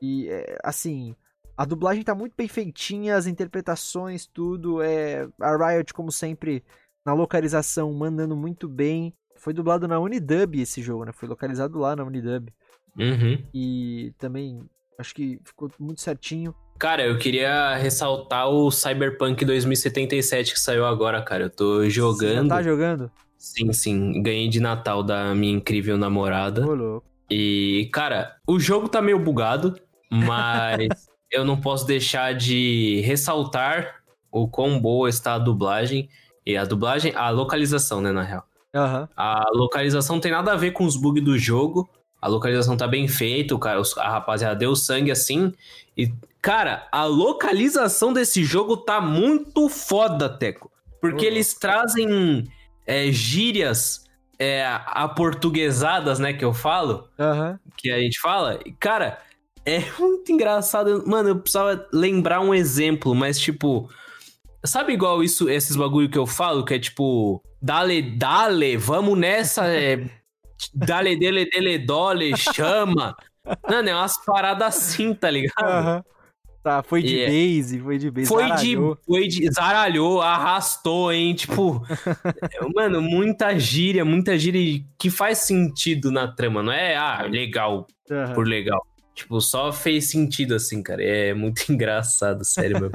[0.00, 1.14] E, é, assim.
[1.56, 4.82] A dublagem tá muito bem feitinha, as interpretações, tudo.
[4.82, 6.64] É, a Riot, como sempre,
[7.04, 9.14] na localização, mandando muito bem.
[9.40, 11.12] Foi dublado na Unidub esse jogo, né?
[11.12, 12.52] Foi localizado lá na Unidub.
[12.98, 13.42] Uhum.
[13.54, 14.60] E também
[14.98, 16.54] acho que ficou muito certinho.
[16.78, 21.44] Cara, eu queria ressaltar o Cyberpunk 2077 que saiu agora, cara.
[21.44, 22.42] Eu tô jogando.
[22.42, 23.10] Você tá jogando?
[23.38, 24.22] Sim, sim.
[24.22, 26.66] Ganhei de Natal da minha incrível namorada.
[26.66, 27.06] Ô, louco.
[27.30, 29.74] E, cara, o jogo tá meio bugado,
[30.10, 36.10] mas eu não posso deixar de ressaltar o quão boa está a dublagem.
[36.44, 38.49] E a dublagem, a localização, né, na real.
[38.74, 39.08] Uhum.
[39.16, 41.88] A localização não tem nada a ver com os bugs do jogo.
[42.20, 45.52] A localização tá bem feita, cara, a rapaziada deu sangue assim.
[45.96, 46.12] E,
[46.42, 50.70] cara, a localização desse jogo tá muito foda, Teco.
[51.00, 51.32] Porque uhum.
[51.32, 52.44] eles trazem
[52.86, 54.04] é, gírias
[54.38, 57.08] é, aportuguesadas, né, que eu falo.
[57.18, 57.58] Uhum.
[57.76, 58.60] Que a gente fala.
[58.66, 59.18] E, cara,
[59.64, 61.04] é muito engraçado.
[61.06, 63.88] Mano, eu precisava lembrar um exemplo, mas tipo.
[64.64, 67.42] Sabe igual isso, esses bagulho que eu falo, que é tipo.
[67.60, 69.66] Dale, dale, vamos nessa.
[69.66, 70.04] É,
[70.74, 73.16] dale, dele, dele, dole, chama.
[73.68, 75.86] Mano, é umas paradas assim, tá ligado?
[75.96, 76.02] Uhum.
[76.62, 77.32] Tá, foi de yeah.
[77.32, 78.26] base, foi de base.
[78.26, 78.94] Foi zaralhou.
[78.94, 79.50] de, foi de.
[79.50, 81.34] Zaralhou, arrastou, hein?
[81.34, 81.82] Tipo.
[82.74, 86.96] mano, muita gíria, muita gíria que faz sentido na trama, não é?
[86.96, 88.34] Ah, legal, uhum.
[88.34, 88.86] por legal.
[89.14, 91.02] Tipo, só fez sentido, assim, cara.
[91.02, 92.90] É muito engraçado, sério, meu.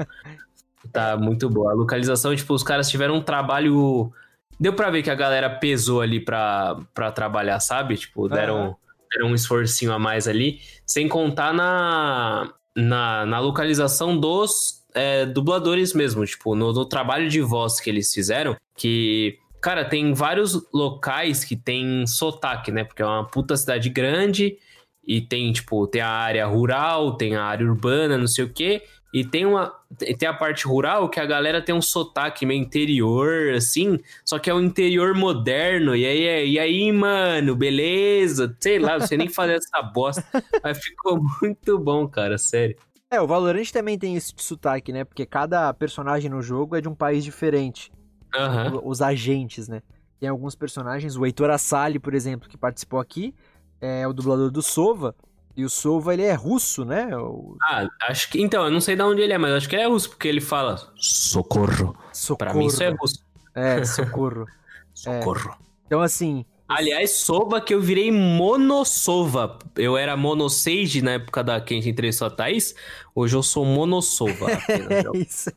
[0.92, 1.72] tá muito boa.
[1.72, 4.12] A localização, tipo, os caras tiveram um trabalho.
[4.58, 7.96] Deu pra ver que a galera pesou ali pra, pra trabalhar, sabe?
[7.96, 8.74] Tipo, deram, uhum.
[9.12, 10.60] deram um esforcinho a mais ali.
[10.86, 16.24] Sem contar na, na, na localização dos é, dubladores mesmo.
[16.24, 21.56] Tipo, no, no trabalho de voz que eles fizeram, que Cara, tem vários locais que
[21.56, 22.84] tem sotaque, né?
[22.84, 24.58] Porque é uma puta cidade grande
[25.04, 28.84] e tem, tipo, tem a área rural, tem a área urbana, não sei o quê.
[29.12, 29.74] E tem uma.
[30.18, 34.50] Tem a parte rural que a galera tem um sotaque meio interior, assim, só que
[34.50, 35.94] é um interior moderno.
[35.94, 38.56] E aí, e aí, mano, beleza?
[38.60, 40.24] Sei lá, você nem fazer essa bosta.
[40.62, 42.76] Mas ficou muito bom, cara, sério.
[43.10, 45.04] É, o Valorant também tem esse sotaque, né?
[45.04, 47.92] Porque cada personagem no jogo é de um país diferente
[48.34, 48.88] uhum.
[48.88, 49.82] os agentes, né?
[50.18, 53.34] Tem alguns personagens, o Heitor Assali, por exemplo, que participou aqui,
[53.80, 55.14] é o dublador do Sova.
[55.56, 57.16] E o Sova, ele é russo, né?
[57.16, 57.56] O...
[57.62, 58.42] Ah, acho que.
[58.42, 60.28] Então, eu não sei de onde ele é, mas acho que ele é russo, porque
[60.28, 61.96] ele fala socorro.
[62.12, 62.36] Socorro.
[62.36, 63.24] Pra mim, isso é russo.
[63.54, 64.46] É, socorro.
[64.92, 65.50] socorro.
[65.50, 65.56] É.
[65.86, 66.44] Então, assim.
[66.68, 69.58] Aliás, Sova que eu virei monossova.
[69.76, 72.74] Eu era monosage na época da que a gente entrevistou a Thaís.
[73.14, 74.50] Hoje eu sou monossova.
[74.68, 75.50] é isso.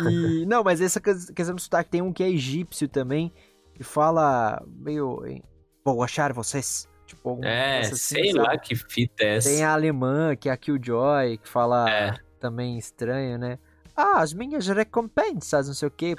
[0.00, 3.32] E, não, mas essa questão do sotaque tem um que é egípcio também,
[3.74, 5.22] que fala meio.
[5.84, 6.88] Vou achar vocês.
[7.06, 8.38] Tipo, é, assim, sei sabe?
[8.38, 9.48] lá que fita é essa.
[9.48, 12.14] Tem a alemã, que é a Killjoy, que fala é.
[12.40, 13.58] também estranho, né?
[13.96, 16.14] Ah, as minhas recompensas, não sei o quê.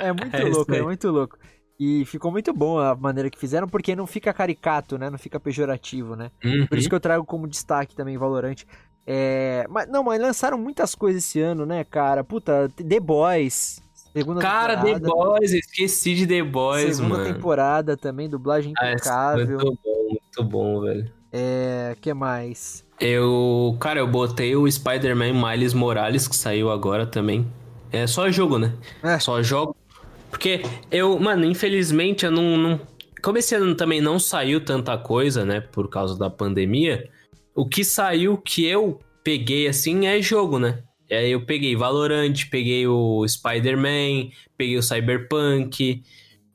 [0.00, 1.38] É muito é louco, é muito louco.
[1.78, 5.10] E ficou muito bom a maneira que fizeram, porque não fica caricato, né?
[5.10, 6.30] Não fica pejorativo, né?
[6.44, 6.66] Uhum.
[6.66, 8.66] Por isso que eu trago como destaque também Valorante.
[9.06, 12.24] É, mas não, mas lançaram muitas coisas esse ano, né, cara?
[12.24, 13.82] Puta, The Boys.
[14.14, 15.00] Segunda cara, temporada.
[15.00, 17.14] The Boys, esqueci de The Boys, segunda mano.
[17.24, 19.46] Segunda temporada também, dublagem ah, impecável.
[19.46, 21.12] muito bom, muito bom, velho.
[21.32, 22.84] É, que mais?
[23.00, 27.44] Eu, cara, eu botei o Spider-Man Miles Morales que saiu agora também.
[27.90, 28.72] É só jogo, né?
[29.02, 29.18] É.
[29.18, 29.74] Só jogo.
[30.30, 30.62] Porque
[30.92, 32.80] eu, mano, infelizmente eu não, não
[33.24, 37.08] como esse ano também não saiu tanta coisa, né, por causa da pandemia,
[37.54, 40.82] o que saiu que eu peguei assim é jogo, né?
[41.14, 46.02] E aí eu peguei Valorant, peguei o Spider-Man, peguei o Cyberpunk.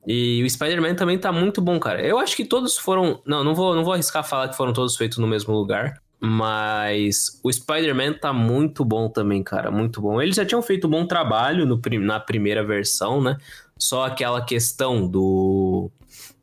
[0.05, 2.05] E o Spider-Man também tá muito bom, cara.
[2.05, 3.21] Eu acho que todos foram.
[3.25, 6.01] Não, não vou, não vou arriscar falar que foram todos feitos no mesmo lugar.
[6.19, 9.71] Mas o Spider-Man tá muito bom também, cara.
[9.71, 10.21] Muito bom.
[10.21, 13.37] Eles já tinham feito um bom trabalho no, na primeira versão, né?
[13.77, 15.89] Só aquela questão do,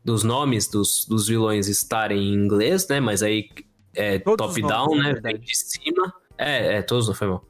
[0.02, 2.98] dos nomes dos, dos vilões estarem em inglês, né?
[2.98, 3.50] Mas aí
[3.94, 5.12] é top-down, né?
[5.22, 6.14] Vem de cima.
[6.38, 7.44] É, é, todos não foi mal.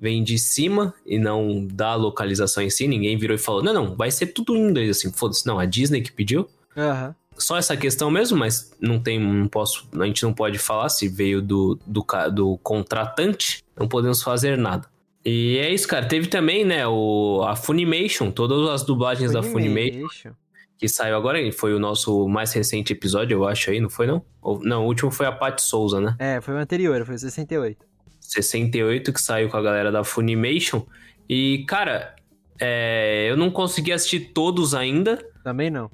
[0.00, 2.88] Vem de cima e não da localização em si.
[2.88, 5.46] Ninguém virou e falou: não, não, vai ser tudo em inglês, assim, foda-se.
[5.46, 6.48] Não, a Disney que pediu.
[6.76, 7.14] Uhum.
[7.36, 11.08] Só essa questão mesmo, mas não tem, não posso, a gente não pode falar se
[11.08, 14.88] veio do, do, do contratante, não podemos fazer nada.
[15.24, 16.06] E é isso, cara.
[16.06, 19.46] Teve também, né, o, a Funimation, todas as dublagens Funimation.
[19.46, 20.34] da Funimation
[20.80, 24.24] que saiu agora, foi o nosso mais recente episódio, eu acho aí, não foi não?
[24.40, 26.16] Ou, não, o último foi a Pat Souza, né?
[26.18, 27.89] É, foi o anterior, foi o 68.
[28.32, 30.84] 68 que saiu com a galera da Funimation.
[31.28, 32.14] E, cara,
[32.60, 35.16] é, eu não consegui assistir todos ainda.
[35.42, 35.90] Também não.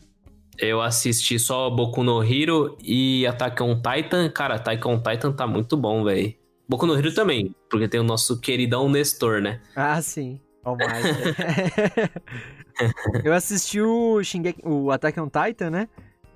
[0.58, 4.28] Eu assisti só Boku no Hero e Attack on Titan.
[4.30, 6.34] Cara, Attack on Titan tá muito bom, velho.
[6.68, 9.60] Boku no Hero também, porque tem o nosso queridão Nestor, né?
[9.76, 10.40] Ah, sim.
[10.64, 10.76] All
[13.22, 15.88] eu assisti o Shingeki, o Attack on Titan, né?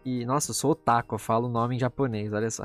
[0.05, 2.65] E, nossa, eu sou otaku, eu falo o nome em japonês, olha só.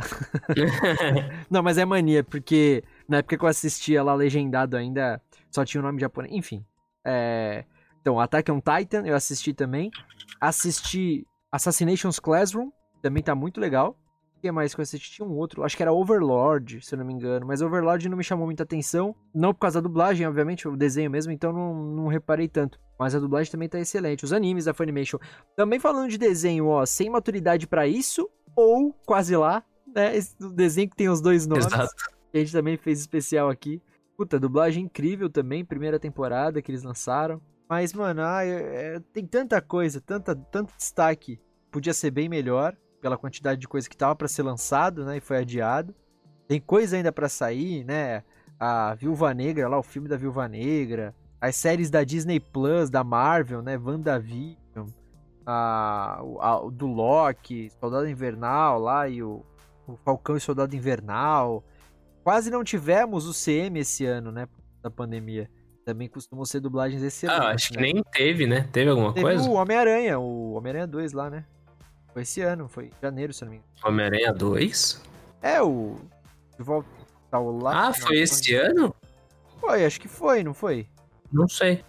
[1.50, 5.82] Não, mas é mania, porque na época que eu assistia lá legendado ainda, só tinha
[5.82, 6.34] o nome japonês.
[6.34, 6.66] Enfim.
[7.04, 7.66] É...
[8.02, 9.92] Então, Attack on Titan eu assisti também.
[10.40, 12.70] Assisti Assassinations Classroom,
[13.02, 13.98] também tá muito legal
[14.46, 15.12] que mais que eu assisti?
[15.12, 17.46] Tinha um outro, acho que era Overlord, se eu não me engano.
[17.46, 19.16] Mas Overlord não me chamou muita atenção.
[19.34, 22.80] Não por causa da dublagem, obviamente, o desenho mesmo, então não, não reparei tanto.
[23.00, 24.24] Mas a dublagem também tá excelente.
[24.24, 25.18] Os animes da Funimation.
[25.56, 30.16] Também falando de desenho, ó, sem maturidade para isso, ou quase lá, né?
[30.16, 31.66] Esse desenho que tem os dois nomes.
[31.66, 31.94] Exato.
[32.36, 33.82] Que a gente também fez especial aqui.
[34.18, 37.42] Puta, dublagem incrível também, primeira temporada que eles lançaram.
[37.70, 41.40] Mas, mano, ai, é, tem tanta coisa, tanta, tanto destaque.
[41.72, 45.22] Podia ser bem melhor pela quantidade de coisa que tava para ser lançado, né, e
[45.22, 45.96] foi adiado.
[46.46, 48.22] Tem coisa ainda para sair, né?
[48.60, 53.02] A Viúva Negra, lá o filme da Viúva Negra, as séries da Disney Plus, da
[53.02, 54.90] Marvel, né, WandaVision,
[55.46, 59.42] a, a, do Loki, Soldado Invernal lá e o,
[59.88, 61.64] o Falcão e Soldado Invernal.
[62.26, 64.48] Quase não tivemos o CM esse ano, né,
[64.82, 65.48] da pandemia.
[65.86, 67.44] Também costumam ser dublagens esse ah, ano.
[67.44, 67.78] Ah, acho né?
[67.78, 68.68] que nem teve, né?
[68.72, 69.48] Teve alguma teve coisa?
[69.48, 71.46] o Homem-Aranha, o Homem-Aranha 2 lá, né?
[72.12, 73.72] Foi esse ano, foi janeiro, se não me engano.
[73.86, 75.04] Homem-Aranha 2?
[75.40, 75.98] É, o.
[76.58, 76.90] De volta
[77.32, 77.90] ao lá.
[77.90, 78.96] Ah, foi esse ano?
[79.60, 80.88] Foi, acho que foi, não foi?
[81.32, 81.86] Não sei.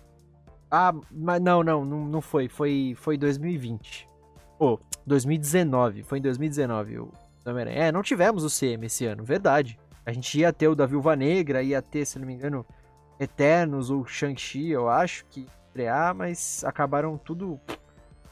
[0.71, 2.47] Ah, mas não, não, não, não foi.
[2.47, 4.07] Foi, foi 2020.
[4.59, 6.03] Pô, oh, 2019.
[6.03, 7.13] Foi em 2019 o
[7.47, 7.85] Homem-Aranha.
[7.85, 9.79] É, não tivemos o CM esse ano, verdade.
[10.07, 12.65] A gente ia ter o da Viúva Negra, ia ter, se não me engano,
[13.19, 17.61] Eternos ou Shang-Chi, eu acho, que estrear, mas acabaram tudo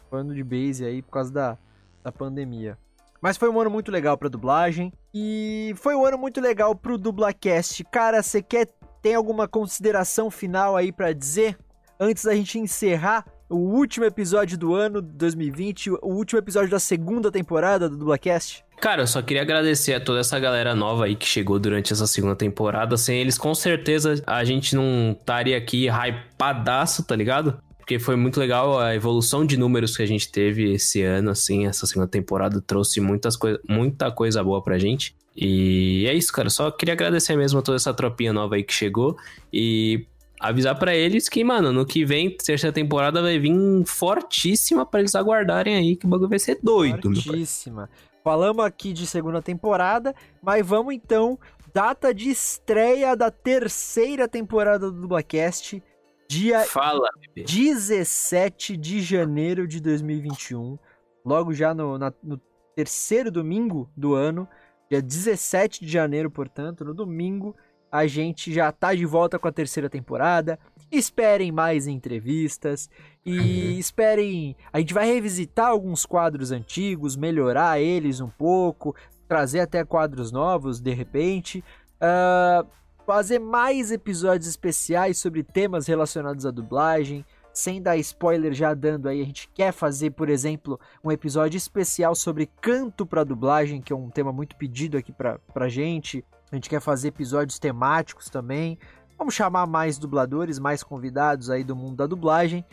[0.08, 1.58] pano de base aí por causa da,
[2.02, 2.78] da pandemia.
[3.20, 4.92] Mas foi um ano muito legal pra dublagem.
[5.12, 7.82] E foi um ano muito legal pro Dublacast.
[7.84, 8.68] Cara, você quer.
[9.00, 11.58] Tem alguma consideração final aí para dizer?
[11.98, 17.30] Antes da gente encerrar o último episódio do ano 2020, o último episódio da segunda
[17.30, 18.63] temporada do Dublacast?
[18.80, 22.06] Cara, eu só queria agradecer a toda essa galera nova aí que chegou durante essa
[22.06, 22.96] segunda temporada.
[22.96, 27.58] Sem eles, com certeza, a gente não estaria aqui hypadaço, tá ligado?
[27.78, 31.66] Porque foi muito legal a evolução de números que a gente teve esse ano, assim,
[31.66, 35.14] essa segunda temporada trouxe muitas coi muita coisa boa pra gente.
[35.36, 36.48] E é isso, cara.
[36.48, 39.16] Só queria agradecer mesmo a toda essa tropinha nova aí que chegou.
[39.52, 40.06] E
[40.40, 43.54] avisar para eles que, mano, no que vem, terceira temporada vai vir
[43.86, 47.88] fortíssima para eles aguardarem aí, que o bagulho vai ser doido, Fortíssima.
[48.24, 51.38] Falamos aqui de segunda temporada, mas vamos então,
[51.74, 55.82] data de estreia da terceira temporada do Dublacast,
[56.26, 57.44] dia Fala, bebê.
[57.46, 60.78] 17 de janeiro de 2021,
[61.22, 62.40] logo já no, na, no
[62.74, 64.48] terceiro domingo do ano,
[64.90, 67.54] dia 17 de janeiro, portanto, no domingo,
[67.92, 70.58] a gente já tá de volta com a terceira temporada.
[70.90, 72.88] Esperem mais entrevistas
[73.24, 73.78] e uhum.
[73.78, 74.56] esperem.
[74.72, 78.94] A gente vai revisitar alguns quadros antigos, melhorar eles um pouco,
[79.26, 81.64] trazer até quadros novos de repente.
[81.96, 82.66] Uh,
[83.06, 87.24] fazer mais episódios especiais sobre temas relacionados à dublagem.
[87.52, 92.12] Sem dar spoiler, já dando aí, a gente quer fazer, por exemplo, um episódio especial
[92.16, 96.24] sobre canto para dublagem, que é um tema muito pedido aqui pra, pra gente.
[96.50, 98.76] A gente quer fazer episódios temáticos também.
[99.16, 102.64] Vamos chamar mais dubladores, mais convidados aí do mundo da dublagem.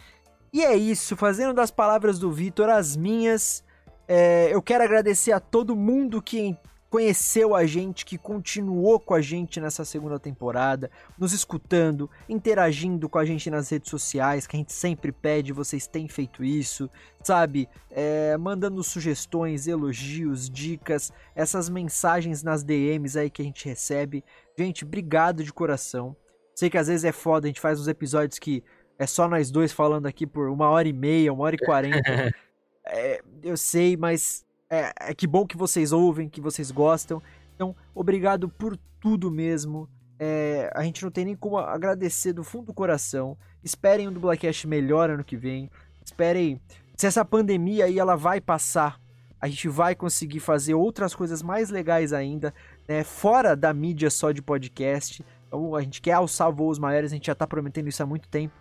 [0.53, 3.63] E é isso, fazendo das palavras do Vitor as minhas.
[4.05, 6.57] É, eu quero agradecer a todo mundo que
[6.89, 13.17] conheceu a gente, que continuou com a gente nessa segunda temporada, nos escutando, interagindo com
[13.17, 16.89] a gente nas redes sociais, que a gente sempre pede, vocês têm feito isso,
[17.23, 17.69] sabe?
[17.89, 24.21] É, mandando sugestões, elogios, dicas, essas mensagens nas DMs aí que a gente recebe.
[24.57, 26.13] Gente, obrigado de coração.
[26.53, 28.61] Sei que às vezes é foda, a gente faz uns episódios que
[29.01, 31.99] é só nós dois falando aqui por uma hora e meia, uma hora e quarenta.
[32.83, 37.21] É, eu sei, mas é, é que bom que vocês ouvem, que vocês gostam.
[37.55, 39.87] Então, obrigado por tudo mesmo.
[40.19, 43.37] É, a gente não tem nem como agradecer do fundo do coração.
[43.63, 45.69] Esperem um Dublacast melhor ano que vem.
[46.03, 46.59] Esperem.
[46.97, 48.99] Se essa pandemia aí ela vai passar,
[49.39, 52.51] a gente vai conseguir fazer outras coisas mais legais ainda,
[52.89, 53.03] né?
[53.03, 55.23] Fora da mídia só de podcast.
[55.47, 58.27] Então, a gente quer alçar voos maiores, a gente já tá prometendo isso há muito
[58.27, 58.55] tempo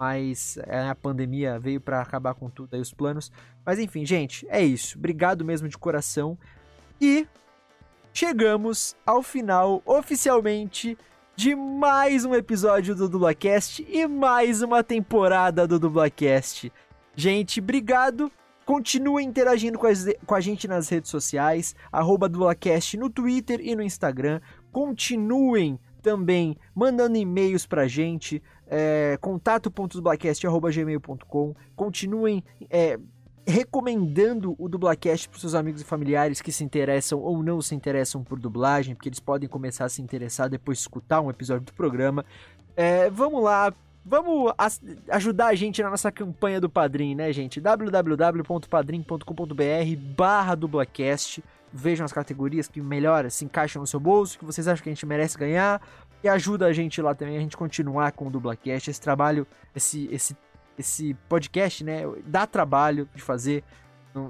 [0.00, 3.30] mas é, a pandemia veio para acabar com tudo aí os planos.
[3.66, 4.96] Mas enfim, gente, é isso.
[4.96, 6.38] Obrigado mesmo de coração.
[6.98, 7.28] E
[8.10, 10.96] chegamos ao final oficialmente
[11.36, 16.72] de mais um episódio do Dublacast e mais uma temporada do Dublacast.
[17.14, 18.32] Gente, obrigado.
[18.64, 23.76] Continuem interagindo com, as, com a gente nas redes sociais, arroba Dublacast no Twitter e
[23.76, 24.40] no Instagram.
[24.72, 31.54] Continuem também mandando e-mails pra gente, é, contato.dublacast.gmail.com.
[31.74, 32.96] Continuem é,
[33.44, 38.22] recomendando o Dublacast para seus amigos e familiares que se interessam ou não se interessam
[38.22, 41.72] por dublagem, porque eles podem começar a se interessar depois de escutar um episódio do
[41.72, 42.24] programa.
[42.76, 43.74] É, vamos lá,
[44.04, 44.52] vamos
[45.08, 47.60] ajudar a gente na nossa campanha do Padrim, né, gente?
[47.60, 51.42] www.padrim.com.br barra dublacast.
[51.72, 54.92] Vejam as categorias que melhor se encaixam no seu bolso, que vocês acham que a
[54.92, 55.80] gente merece ganhar
[56.22, 60.08] e ajuda a gente lá também, a gente continuar com o Dublacast, esse trabalho, esse,
[60.12, 60.36] esse,
[60.78, 63.64] esse podcast, né, dá trabalho de fazer,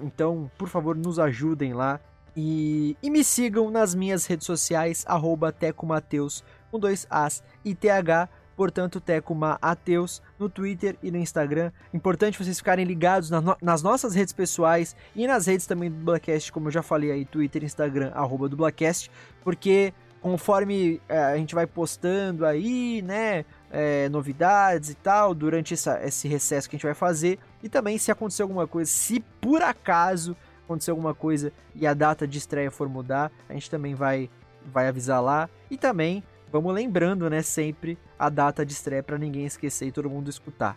[0.03, 2.01] então, por favor, nos ajudem lá,
[2.37, 8.29] e, e me sigam nas minhas redes sociais, arroba tecomateus, com dois As e TH,
[8.57, 11.73] portanto, Tecuma Ateus, no Twitter e no Instagram.
[11.93, 15.97] Importante vocês ficarem ligados na no nas nossas redes pessoais e nas redes também do
[15.97, 19.11] Dublacast, como eu já falei aí, Twitter, Instagram, arroba Dublacast,
[19.43, 26.01] porque conforme é, a gente vai postando aí, né, é, novidades e tal, durante essa,
[26.05, 29.63] esse recesso que a gente vai fazer, e também se acontecer alguma coisa, se por
[29.63, 34.29] acaso acontecer alguma coisa e a data de estreia for mudar, a gente também vai,
[34.67, 36.23] vai avisar lá, e também
[36.53, 40.77] vamos lembrando, né, sempre a data de estreia para ninguém esquecer e todo mundo escutar,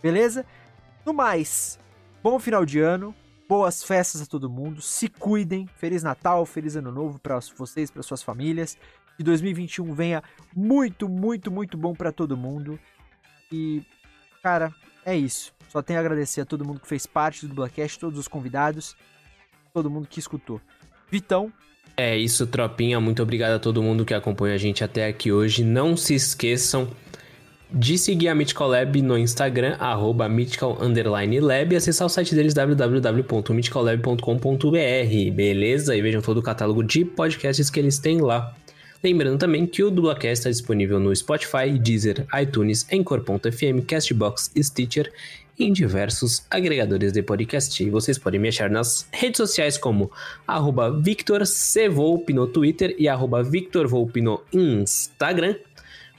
[0.00, 0.46] beleza?
[1.04, 1.78] No mais,
[2.22, 3.14] bom final de ano,
[3.48, 4.80] Boas festas a todo mundo.
[4.80, 5.66] Se cuidem.
[5.76, 8.78] Feliz Natal, feliz Ano Novo para vocês, para suas famílias.
[9.16, 10.22] Que 2021 venha
[10.54, 12.78] muito, muito, muito bom para todo mundo.
[13.52, 13.82] E,
[14.42, 15.52] cara, é isso.
[15.68, 18.96] Só tenho a agradecer a todo mundo que fez parte do Blackcast, todos os convidados,
[19.72, 20.60] todo mundo que escutou.
[21.10, 21.52] Vitão.
[21.96, 22.98] É isso, tropinha.
[22.98, 25.62] Muito obrigado a todo mundo que acompanha a gente até aqui hoje.
[25.62, 26.88] Não se esqueçam
[27.74, 32.54] de seguir a Mythical Lab no Instagram, arroba mythical lab, e acessar o site deles
[32.54, 35.96] www.mythicallab.com.br, beleza?
[35.96, 38.54] E vejam todo o catálogo de podcasts que eles têm lá.
[39.02, 45.12] Lembrando também que o Dublacast está disponível no Spotify, Deezer, iTunes, Anchor.fm, Castbox, Stitcher
[45.58, 47.82] e em diversos agregadores de podcast.
[47.82, 50.12] E vocês podem me achar nas redes sociais como
[50.46, 50.96] arroba
[52.32, 55.56] no Twitter e arroba no Instagram.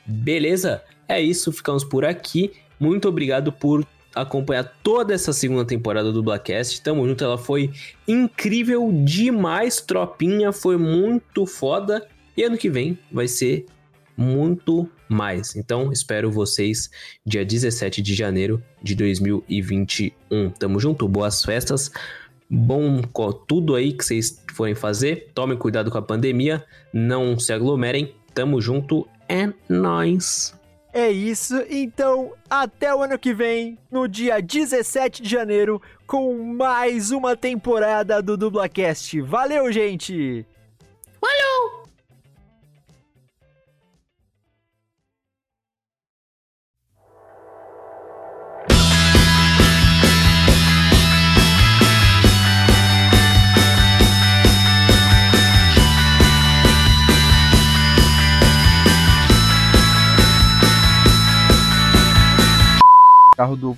[0.05, 0.83] Beleza?
[1.07, 2.51] É isso, ficamos por aqui.
[2.79, 6.81] Muito obrigado por acompanhar toda essa segunda temporada do Blackcast.
[6.81, 7.71] Tamo junto, ela foi
[8.07, 12.07] incrível demais, tropinha, foi muito foda.
[12.37, 13.65] E ano que vem vai ser
[14.17, 15.55] muito mais.
[15.55, 16.89] Então, espero vocês
[17.25, 20.49] dia 17 de janeiro de 2021.
[20.51, 21.91] Tamo junto, boas festas.
[22.49, 23.01] Bom
[23.47, 25.31] tudo aí que vocês forem fazer.
[25.33, 26.63] Tomem cuidado com a pandemia,
[26.93, 28.13] não se aglomerem.
[28.33, 30.53] Tamo junto, é nóis.
[30.97, 37.11] É isso, então até o ano que vem, no dia 17 de janeiro, com mais
[37.11, 39.19] uma temporada do Dublacast.
[39.19, 40.45] Valeu, gente!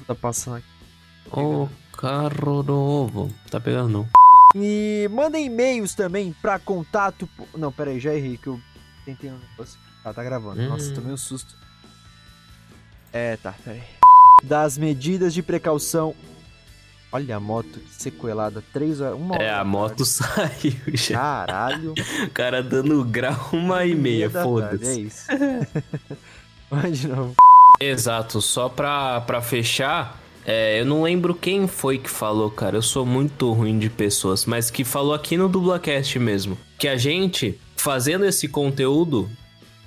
[0.07, 0.67] Tá passando aqui.
[1.31, 3.29] O carro do ovo.
[3.51, 4.07] Tá pegando não.
[4.55, 7.29] E mandem e-mails também pra contato.
[7.55, 8.59] Não, pera aí, já errei que eu
[9.05, 9.77] tentei um negócio.
[10.03, 10.61] Tá, tá gravando.
[10.61, 10.69] Hum.
[10.69, 11.55] Nossa, tomei um susto.
[13.11, 13.83] É, tá, pera aí.
[14.43, 16.15] Das medidas de precaução.
[17.11, 19.43] Olha a moto que sequelada, três horas, uma hora.
[19.43, 21.17] É, a moto saiu já.
[21.17, 21.93] Caralho.
[22.25, 24.85] o cara dando grau uma e meia, foda-se.
[24.85, 25.27] É isso.
[26.69, 27.33] Vai de novo.
[27.79, 32.77] Exato, só pra, pra fechar, é, eu não lembro quem foi que falou, cara.
[32.77, 36.57] Eu sou muito ruim de pessoas, mas que falou aqui no Dublacast mesmo.
[36.79, 39.29] Que a gente, fazendo esse conteúdo.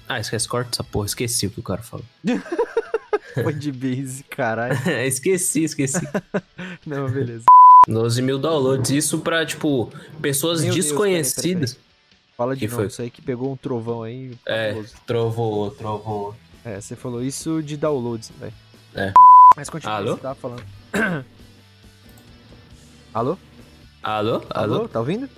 [0.06, 2.04] Ah, esquece, corta essa porra, esqueci o que o cara falou.
[3.32, 4.78] foi de base, caralho.
[5.06, 6.06] esqueci, esqueci.
[6.86, 7.44] não, beleza.
[7.88, 8.90] 12 mil downloads.
[8.90, 9.90] Isso pra, tipo,
[10.20, 11.72] pessoas Meu desconhecidas.
[11.72, 12.36] Deus, peraí, peraí.
[12.36, 12.86] Fala de que novo, foi?
[12.86, 14.32] isso aí que pegou um trovão aí.
[14.44, 16.34] É, trovou, trovou.
[16.64, 18.52] É, você falou isso de downloads, velho.
[18.94, 19.12] É.
[19.56, 20.14] Mas continua, Alô?
[20.14, 20.64] você tava falando.
[23.14, 23.38] Alô?
[24.02, 24.42] Alô?
[24.50, 24.88] Alô?
[24.88, 25.28] Tá ouvindo?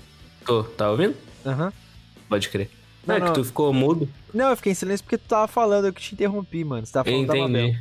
[0.44, 1.16] Tô, tá ouvindo?
[1.46, 1.66] Aham.
[1.66, 1.72] Uhum.
[2.28, 2.70] Pode crer.
[3.06, 4.08] Não, é não, que tu ficou mudo?
[4.32, 6.86] Não, eu fiquei em silêncio porque tu tava falando, eu que te interrompi, mano.
[6.86, 7.80] Você tava falando Entendi.